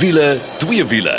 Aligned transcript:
Wiele, 0.00 0.38
twee 0.56 0.84
wiele. 0.88 1.18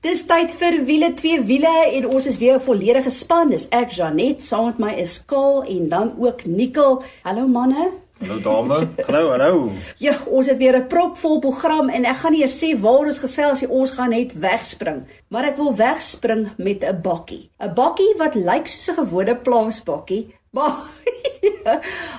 Dis 0.00 0.22
tyd 0.24 0.54
vir 0.56 0.78
wiele 0.88 1.10
twee 1.18 1.42
wiele 1.44 1.72
en 1.98 2.06
ons 2.08 2.26
is 2.30 2.38
weer 2.40 2.54
'n 2.56 2.64
volledige 2.64 3.10
span. 3.10 3.50
Dis 3.50 3.66
ek 3.68 3.90
Janet, 3.92 4.42
saam 4.42 4.64
met 4.64 4.78
my 4.78 4.92
is 4.94 5.24
Kaal 5.26 5.64
en 5.64 5.88
dan 5.88 6.14
ook 6.18 6.44
Nikkel. 6.44 7.02
Hallo 7.22 7.46
manne. 7.46 7.90
Hallo 8.20 8.40
dame. 8.40 8.88
Hallo, 9.06 9.30
hallo. 9.30 9.70
Ja, 9.98 10.16
ons 10.26 10.46
het 10.46 10.56
weer 10.56 10.78
'n 10.78 10.86
propvol 10.86 11.38
program 11.38 11.88
en 11.88 12.04
ek 12.04 12.16
gaan 12.16 12.32
nie 12.32 12.40
eers 12.40 12.64
sê 12.64 12.80
waar 12.80 13.06
ons 13.06 13.18
gesels 13.18 13.60
nie. 13.60 13.70
Ons 13.70 13.90
gaan 13.90 14.10
net 14.10 14.32
wegspring. 14.32 15.04
Maar 15.28 15.44
ek 15.44 15.56
wil 15.56 15.76
wegspring 15.76 16.48
met 16.56 16.84
'n 16.84 17.00
bakkie. 17.02 17.50
'n 17.60 17.74
Bakkie 17.74 18.14
wat 18.16 18.34
lyk 18.34 18.66
soos 18.66 18.96
'n 18.96 19.04
gewone 19.04 19.36
plaasbakkie, 19.36 20.34
maar 20.56 20.74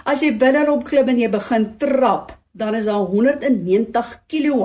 as 0.06 0.22
jy 0.22 0.38
binne 0.38 0.72
op 0.72 0.84
klim 0.84 1.10
en 1.10 1.20
jy 1.20 1.30
begin 1.30 1.78
trap, 1.78 2.32
dan 2.58 2.76
is 2.76 2.86
daar 2.86 3.06
190 3.12 4.22
kW 4.28 4.64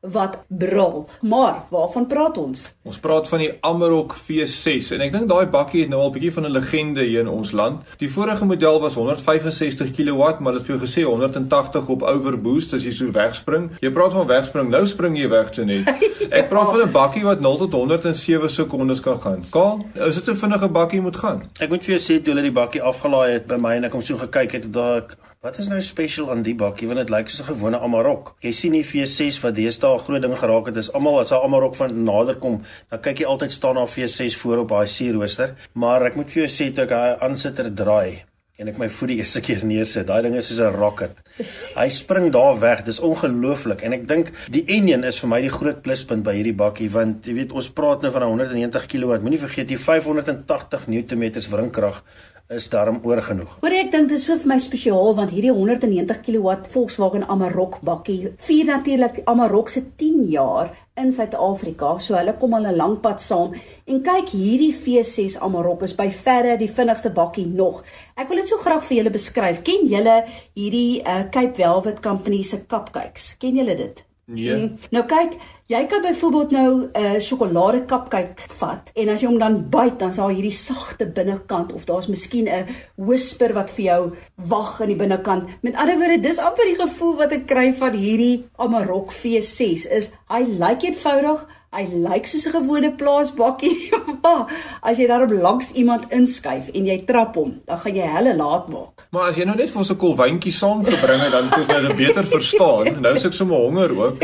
wat 0.00 0.38
brul. 0.48 1.08
Maar 1.20 1.62
waarvan 1.70 2.06
praat 2.06 2.38
ons? 2.38 2.74
Ons 2.82 2.98
praat 2.98 3.28
van 3.28 3.42
die 3.42 3.50
Amarok 3.60 4.14
V6 4.26 4.92
en 4.94 5.02
ek 5.06 5.12
dink 5.14 5.26
daai 5.30 5.48
bakkie 5.50 5.82
het 5.82 5.90
nou 5.90 6.00
al 6.00 6.10
'n 6.10 6.14
bietjie 6.14 6.32
van 6.32 6.46
'n 6.46 6.52
legende 6.52 7.02
hier 7.02 7.20
in 7.20 7.28
ons 7.28 7.52
land. 7.52 7.82
Die 7.98 8.10
vorige 8.10 8.44
model 8.44 8.80
was 8.80 8.94
165 8.94 9.90
kW, 9.90 10.40
maar 10.40 10.52
dit 10.52 10.66
het 10.66 10.70
vir 10.70 10.86
gesê 10.86 11.02
180 11.02 11.88
op 11.88 12.02
overboost 12.02 12.74
as 12.74 12.84
jy 12.84 12.92
so 12.92 13.10
wegspring. 13.10 13.70
Jy 13.80 13.90
praat 13.90 14.12
van 14.12 14.26
wegspring, 14.26 14.68
nou 14.70 14.86
spring 14.86 15.16
jy 15.16 15.28
weg 15.28 15.50
toe 15.50 15.64
net. 15.64 15.88
Ek 16.30 16.48
praat 16.48 16.70
van 16.70 16.80
'n 16.80 16.92
bakkie 16.92 17.24
wat 17.24 17.40
0 17.40 17.56
tot 17.56 17.72
107 17.72 18.50
sekondes 18.50 19.00
kan 19.00 19.20
gaan. 19.22 19.44
Kaal, 19.50 19.84
is 19.94 20.14
dit 20.14 20.28
'n 20.28 20.36
vinnige 20.36 20.68
bakkie 20.68 21.00
moet 21.00 21.16
gaan? 21.16 21.42
Ek 21.60 21.68
moet 21.68 21.84
vir 21.84 21.98
jou 21.98 22.00
sê 22.00 22.22
toe 22.22 22.34
hulle 22.34 22.42
die 22.42 22.52
bakkie 22.52 22.82
afgelaai 22.82 23.32
het 23.32 23.46
by 23.46 23.56
my 23.56 23.74
en 23.76 23.84
ek 23.84 23.90
kom 23.90 24.02
so 24.02 24.16
gekyk 24.16 24.52
het, 24.52 24.72
daai 24.72 25.02
Wat 25.46 25.60
is 25.62 25.68
nou 25.70 25.78
special 25.78 26.32
aan 26.32 26.40
die 26.42 26.56
bakkie 26.58 26.88
want 26.90 26.98
dit 26.98 27.10
lyk 27.14 27.28
soos 27.30 27.44
'n 27.44 27.52
gewone 27.52 27.78
Amarok. 27.78 28.32
Jy 28.42 28.52
sien 28.52 28.72
die 28.72 28.82
V6 28.82 29.36
wat 29.44 29.54
deesdae 29.54 29.98
groot 29.98 30.22
ding 30.22 30.34
geraak 30.34 30.66
het. 30.66 30.76
Is 30.76 30.92
almal 30.92 31.20
as 31.20 31.30
'n 31.30 31.44
Amarok 31.46 31.76
van 31.76 32.02
nader 32.04 32.34
kom, 32.34 32.62
dan 32.90 33.00
kyk 33.00 33.18
jy 33.18 33.26
altyd 33.26 33.52
staan 33.52 33.74
daar 33.74 33.86
V6 33.86 34.36
voor 34.36 34.58
op 34.58 34.68
daai 34.68 34.86
sierrooster. 34.86 35.54
Maar 35.72 36.06
ek 36.06 36.16
moet 36.16 36.32
vir 36.32 36.42
jou 36.42 36.50
sê 36.50 36.74
toe 36.74 36.84
ek 36.84 36.90
hy 36.90 37.16
aansitter 37.20 37.74
draai 37.74 38.24
en 38.58 38.68
ek 38.68 38.78
my 38.78 38.88
voet 38.88 39.08
die 39.08 39.18
eerste 39.18 39.40
keer 39.40 39.64
neersit, 39.64 40.06
daai 40.06 40.22
ding 40.22 40.34
is 40.34 40.48
soos 40.48 40.58
'n 40.58 40.74
rocket. 40.74 41.14
Hy 41.80 41.88
spring 41.92 42.30
daar 42.32 42.58
weg. 42.60 42.84
Dis 42.86 43.00
ongelooflik 43.04 43.84
en 43.86 43.96
ek 43.96 44.06
dink 44.08 44.30
die 44.52 44.64
enjin 44.76 45.04
is 45.08 45.18
vir 45.22 45.32
my 45.32 45.40
die 45.44 45.52
groot 45.52 45.82
pluspunt 45.84 46.24
by 46.26 46.36
hierdie 46.38 46.56
bakkie 46.56 46.88
want 46.92 47.26
jy 47.28 47.36
weet 47.40 47.52
ons 47.56 47.68
praat 47.76 48.04
nou 48.04 48.12
van 48.14 48.28
190 48.30 48.88
kW. 48.94 49.20
Moenie 49.24 49.42
vergeet 49.42 49.68
die 49.72 49.80
580 49.80 50.88
Nm 50.92 51.28
wringkrag 51.52 52.02
is 52.48 52.68
daarom 52.70 53.00
oor 53.02 53.20
genoeg. 53.26 53.56
Hoor 53.60 53.74
ek 53.74 53.90
dink 53.90 54.10
dit 54.12 54.20
is 54.20 54.26
so 54.28 54.38
vir 54.38 54.52
my 54.54 54.58
spesiaal 54.62 55.16
want 55.18 55.32
hierdie 55.34 55.52
190 55.52 56.20
kW 56.22 56.56
Volkswagen 56.70 57.26
Amarok 57.26 57.80
bakkie 57.86 58.32
vier 58.46 58.68
natuurlik 58.70 59.24
Amarok 59.26 59.72
se 59.72 59.82
10 59.98 60.28
jaar 60.30 60.70
in 60.96 61.10
Suid-Afrika. 61.12 61.98
So 62.00 62.16
hulle 62.16 62.36
kom 62.40 62.54
al 62.54 62.66
'n 62.66 62.76
lang 62.76 62.96
pad 63.02 63.20
saam 63.20 63.52
en 63.86 64.02
kyk 64.02 64.30
hierdie 64.30 64.72
V6 64.72 65.38
Amarok 65.42 65.82
is 65.82 65.94
by 65.94 66.08
verre 66.10 66.56
die 66.56 66.70
vinnigste 66.70 67.10
bakkie 67.10 67.46
nog. 67.46 67.82
Ek 68.16 68.28
wil 68.28 68.38
dit 68.38 68.48
so 68.48 68.56
graag 68.56 68.84
vir 68.84 68.96
julle 68.98 69.10
beskryf. 69.10 69.62
Ken 69.62 69.86
julle 69.88 70.24
hierdie 70.54 71.02
uh, 71.04 71.25
Cape 71.30 71.54
Velvet 71.56 72.00
Company 72.00 72.42
se 72.42 72.66
cupcakes? 72.66 73.34
Ken 73.38 73.56
julle 73.56 73.76
dit? 73.76 74.04
Nee. 74.26 74.54
Mm. 74.54 74.72
Nou 74.90 75.04
kyk, 75.06 75.36
jy 75.70 75.80
kan 75.86 76.02
byvoorbeeld 76.02 76.50
nou 76.50 76.70
'n 76.82 76.90
uh, 76.98 77.18
sjokolade 77.22 77.84
cupcake 77.86 78.48
vat 78.58 78.90
en 78.94 79.08
as 79.08 79.20
jy 79.20 79.28
hom 79.28 79.38
dan 79.38 79.68
byt, 79.70 79.98
dan 79.98 80.14
sal 80.14 80.28
hierdie 80.34 80.54
sagte 80.54 81.06
binnekant 81.06 81.72
of 81.72 81.84
daar's 81.84 82.08
miskien 82.08 82.48
'n 82.48 82.66
whisper 82.96 83.54
wat 83.54 83.70
vir 83.70 83.84
jou 83.84 84.16
wag 84.34 84.80
aan 84.80 84.88
die 84.88 84.96
binnekant. 84.96 85.48
Met 85.62 85.76
ander 85.76 85.98
woorde, 85.98 86.20
dis 86.20 86.38
amper 86.38 86.64
die 86.64 86.80
gevoel 86.82 87.16
wat 87.16 87.32
ek 87.32 87.46
kry 87.46 87.74
van 87.74 87.92
hierdie 87.92 88.44
Amarok 88.56 89.12
V6 89.12 89.86
is 89.90 90.10
hy 90.28 90.42
lyk 90.42 90.82
eenvoudig, 90.82 91.46
hy 91.74 91.86
lyk 92.06 92.26
soos 92.26 92.46
'n 92.46 92.52
gewone 92.52 92.92
plaasbakkie. 92.96 93.90
as 94.88 94.98
jy 94.98 95.06
daarop 95.06 95.32
langs 95.32 95.72
iemand 95.72 96.06
inskuif 96.10 96.70
en 96.74 96.86
jy 96.86 96.98
trap 97.06 97.34
hom, 97.34 97.60
dan 97.66 97.78
gaan 97.78 97.94
jy 97.94 98.06
helle 98.16 98.36
laat 98.36 98.68
maak. 98.68 99.06
Maar 99.10 99.30
as 99.30 99.36
jy 99.36 99.44
nou 99.44 99.56
net 99.56 99.70
vir 99.70 99.78
ons 99.78 99.90
'n 99.90 99.96
kolwyntjie 99.96 100.52
saamgebring 100.52 101.20
het, 101.22 101.32
dan 101.32 101.48
kon 101.50 101.66
jy 101.66 101.80
dit 101.88 101.96
beter 101.96 102.24
verstaan. 102.24 103.00
Nou 103.00 103.14
is 103.14 103.24
ek 103.24 103.32
sommer 103.32 103.56
honger 103.56 103.92
ook. 103.96 104.22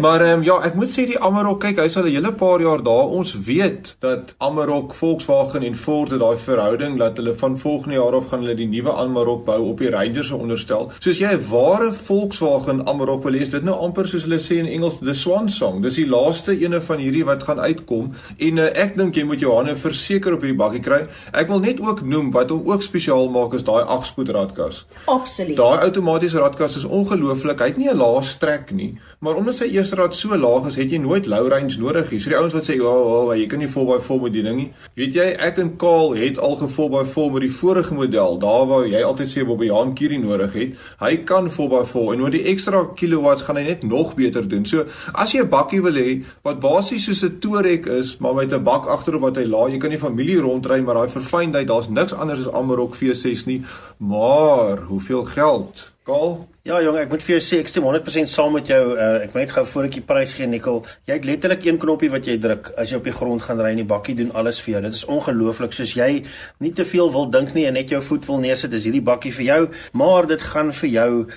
Maar 0.00 0.20
ehm 0.20 0.38
um, 0.38 0.42
ja, 0.42 0.56
ek 0.64 0.74
moet 0.74 0.90
sê 0.90 1.04
die 1.06 1.18
Amarok, 1.20 1.60
kyk, 1.60 1.78
hy's 1.78 1.96
al 1.96 2.06
'n 2.08 2.14
hele 2.14 2.32
paar 2.32 2.60
jaar 2.60 2.82
daar. 2.82 3.08
Ons 3.18 3.34
weet 3.46 3.96
dat 4.00 4.34
Amarok, 4.38 4.94
Volkswagen 4.94 5.62
en 5.62 5.74
Ford 5.74 6.10
het 6.10 6.20
daai 6.20 6.38
verhouding 6.38 6.98
dat 6.98 7.16
hulle 7.16 7.34
van 7.34 7.58
volgende 7.58 7.94
jaar 7.94 8.14
af 8.14 8.28
gaan 8.28 8.40
hulle 8.40 8.54
die 8.54 8.66
nuwe 8.68 8.92
Amarok 8.92 9.44
bou 9.44 9.60
op 9.70 9.78
die 9.78 9.90
Ranger 9.90 10.24
se 10.24 10.36
onderstel. 10.36 10.90
Soos 10.98 11.18
jy 11.18 11.32
'n 11.32 11.48
ware 11.50 11.92
Volkswagen 11.92 12.86
Amarok 12.86 13.22
wil 13.22 13.32
hê, 13.32 13.50
dit 13.50 13.62
nou 13.64 13.76
amper 13.76 14.08
soos 14.08 14.22
hulle 14.22 14.38
sê 14.38 14.58
in 14.58 14.66
Engels, 14.66 14.98
the 14.98 15.14
swan 15.14 15.48
song. 15.48 15.82
Dis 15.82 15.94
die 15.94 16.08
laaste 16.08 16.52
ene 16.60 16.80
van 16.84 17.02
hierdie 17.02 17.24
wat 17.24 17.42
gaan 17.48 17.60
uitkom 17.60 18.12
en 18.38 18.60
uh, 18.62 18.68
ek 18.84 18.96
dink 18.98 19.16
jy 19.16 19.24
moet 19.28 19.40
jou 19.40 19.54
hande 19.56 19.76
verseker 19.76 20.36
op 20.36 20.44
hierdie 20.44 20.58
bakkie 20.58 20.82
kry. 20.84 21.00
Ek 21.32 21.48
wil 21.48 21.62
net 21.64 21.80
ook 21.80 22.04
noem 22.06 22.30
wat 22.34 22.52
hom 22.54 22.68
ook 22.70 22.82
spesiaal 22.82 23.28
maak 23.32 23.54
is 23.58 23.66
daai 23.66 23.82
8-spoed 23.82 24.32
radkas. 24.34 24.84
Absoluut. 25.10 25.56
Daai 25.56 25.86
outomatiese 25.88 26.38
radkas 26.42 26.78
is 26.80 26.84
ongelooflik. 26.84 27.60
Hy 27.60 27.72
het 27.72 27.80
nie 27.80 27.90
'n 27.90 27.98
laaste 27.98 28.38
trek 28.38 28.70
nie, 28.70 28.98
maar 29.24 29.38
omdat 29.40 29.56
sy 29.56 29.70
eerste 29.72 29.96
rad 29.96 30.14
so 30.14 30.36
laag 30.36 30.66
is, 30.68 30.76
het 30.76 30.90
jy 30.92 30.98
nooit 31.00 31.26
low 31.30 31.46
range 31.48 31.78
nodig 31.80 32.10
nie. 32.12 32.18
So 32.20 32.28
die 32.28 32.36
ouens 32.36 32.52
wat 32.52 32.66
sê, 32.68 32.76
"Ja, 32.76 32.90
oh, 32.90 33.28
oh, 33.28 33.36
jy 33.36 33.46
kan 33.46 33.58
nie 33.58 33.68
vol 33.68 33.86
by 33.86 33.98
vol 34.04 34.20
met 34.20 34.32
die 34.32 34.42
ding 34.42 34.56
nie." 34.56 34.72
Weet 34.94 35.14
jy, 35.14 35.24
ek 35.38 35.58
en 35.58 35.76
Kaal 35.76 36.12
het 36.14 36.38
al 36.38 36.56
gevol 36.56 36.90
by 36.90 37.04
vol 37.04 37.30
met 37.30 37.40
die 37.40 37.50
vorige 37.50 37.94
model. 37.94 38.38
Daar 38.38 38.66
waar 38.66 38.86
jy 38.86 39.02
altyd 39.02 39.28
sê 39.28 39.46
Bobbe 39.46 39.64
Jan 39.64 39.94
Kierie 39.94 40.18
nodig 40.18 40.52
het, 40.52 40.76
hy 41.00 41.16
kan 41.16 41.50
vol 41.50 41.68
by 41.68 41.84
vol 41.84 42.12
en 42.12 42.22
met 42.22 42.32
die 42.32 42.44
ekstra 42.44 42.84
kilowatts 42.94 43.42
gaan 43.42 43.56
hy 43.56 43.62
net 43.62 43.82
nog 43.82 44.14
beter 44.14 44.48
doen. 44.48 44.66
So 44.66 44.84
as 45.14 45.32
jy 45.32 45.40
'n 45.40 45.48
bakkie 45.48 45.82
wil 45.82 45.94
hê 45.94 46.22
wat 46.44 46.60
basies 46.60 47.04
soos 47.04 47.24
'n 47.24 47.38
Touareg 47.40 47.86
is, 47.86 48.18
maar 48.20 48.34
met 48.34 48.52
'n 48.52 48.62
bak 48.62 48.86
agterop 48.86 49.20
wat 49.20 49.36
hy 49.36 49.44
laai, 49.44 49.72
jy 49.72 49.78
kan 49.78 49.90
nie 49.90 49.98
familie 49.98 50.40
rondry 50.40 50.80
maar 50.82 50.94
daai 50.94 51.08
verfynheid, 51.08 51.66
daar's 51.66 51.88
niks 51.88 52.12
anders 52.12 52.46
as 52.46 52.52
Amarok 52.52 52.94
V6 52.94 53.46
nie. 53.46 53.62
Maar 53.98 54.78
hoeveel 54.78 55.24
geld? 55.24 55.92
Kaal? 56.04 56.46
Ja 56.64 56.78
jong, 56.80 56.96
ek 56.96 57.10
moet 57.12 57.20
vir 57.20 57.34
jou 57.34 57.42
sê 57.44 57.58
ek 57.60 57.68
stem 57.68 57.84
100% 57.84 58.30
saam 58.32 58.54
met 58.56 58.70
jou. 58.72 58.96
Uh, 58.96 59.20
ek 59.26 59.34
moet 59.34 59.42
net 59.42 59.50
gou 59.52 59.64
voor 59.68 59.84
ek 59.84 59.98
die 59.98 60.06
prys 60.08 60.32
gee 60.32 60.48
Nikkel. 60.48 60.78
Jy 61.04 61.12
het 61.18 61.26
letterlik 61.28 61.60
een 61.66 61.76
knoppie 61.82 62.08
wat 62.08 62.24
jy 62.24 62.40
druk 62.40 62.72
as 62.80 62.88
jy 62.88 62.96
op 63.02 63.04
die 63.04 63.12
grond 63.12 63.44
gaan 63.44 63.60
ry 63.60 63.74
en 63.74 63.82
die 63.82 63.90
bakkie 63.90 64.16
doen 64.16 64.32
alles 64.32 64.64
vir 64.64 64.78
jou. 64.78 64.80
Dit 64.86 64.96
is 64.96 65.04
ongelooflik. 65.04 65.76
Soos 65.76 65.92
jy 65.92 66.24
nie 66.64 66.72
te 66.72 66.88
veel 66.88 67.12
wil 67.12 67.28
dink 67.36 67.52
nie 67.52 67.68
en 67.68 67.76
net 67.76 67.92
jou 67.92 68.00
voet 68.08 68.24
wil 68.30 68.40
neersit, 68.46 68.72
is 68.80 68.88
hierdie 68.88 69.04
bakkie 69.04 69.36
vir 69.36 69.44
jou, 69.50 69.68
maar 69.92 70.24
dit 70.32 70.40
gaan 70.40 70.72
vir 70.80 70.88
jou 70.94 71.28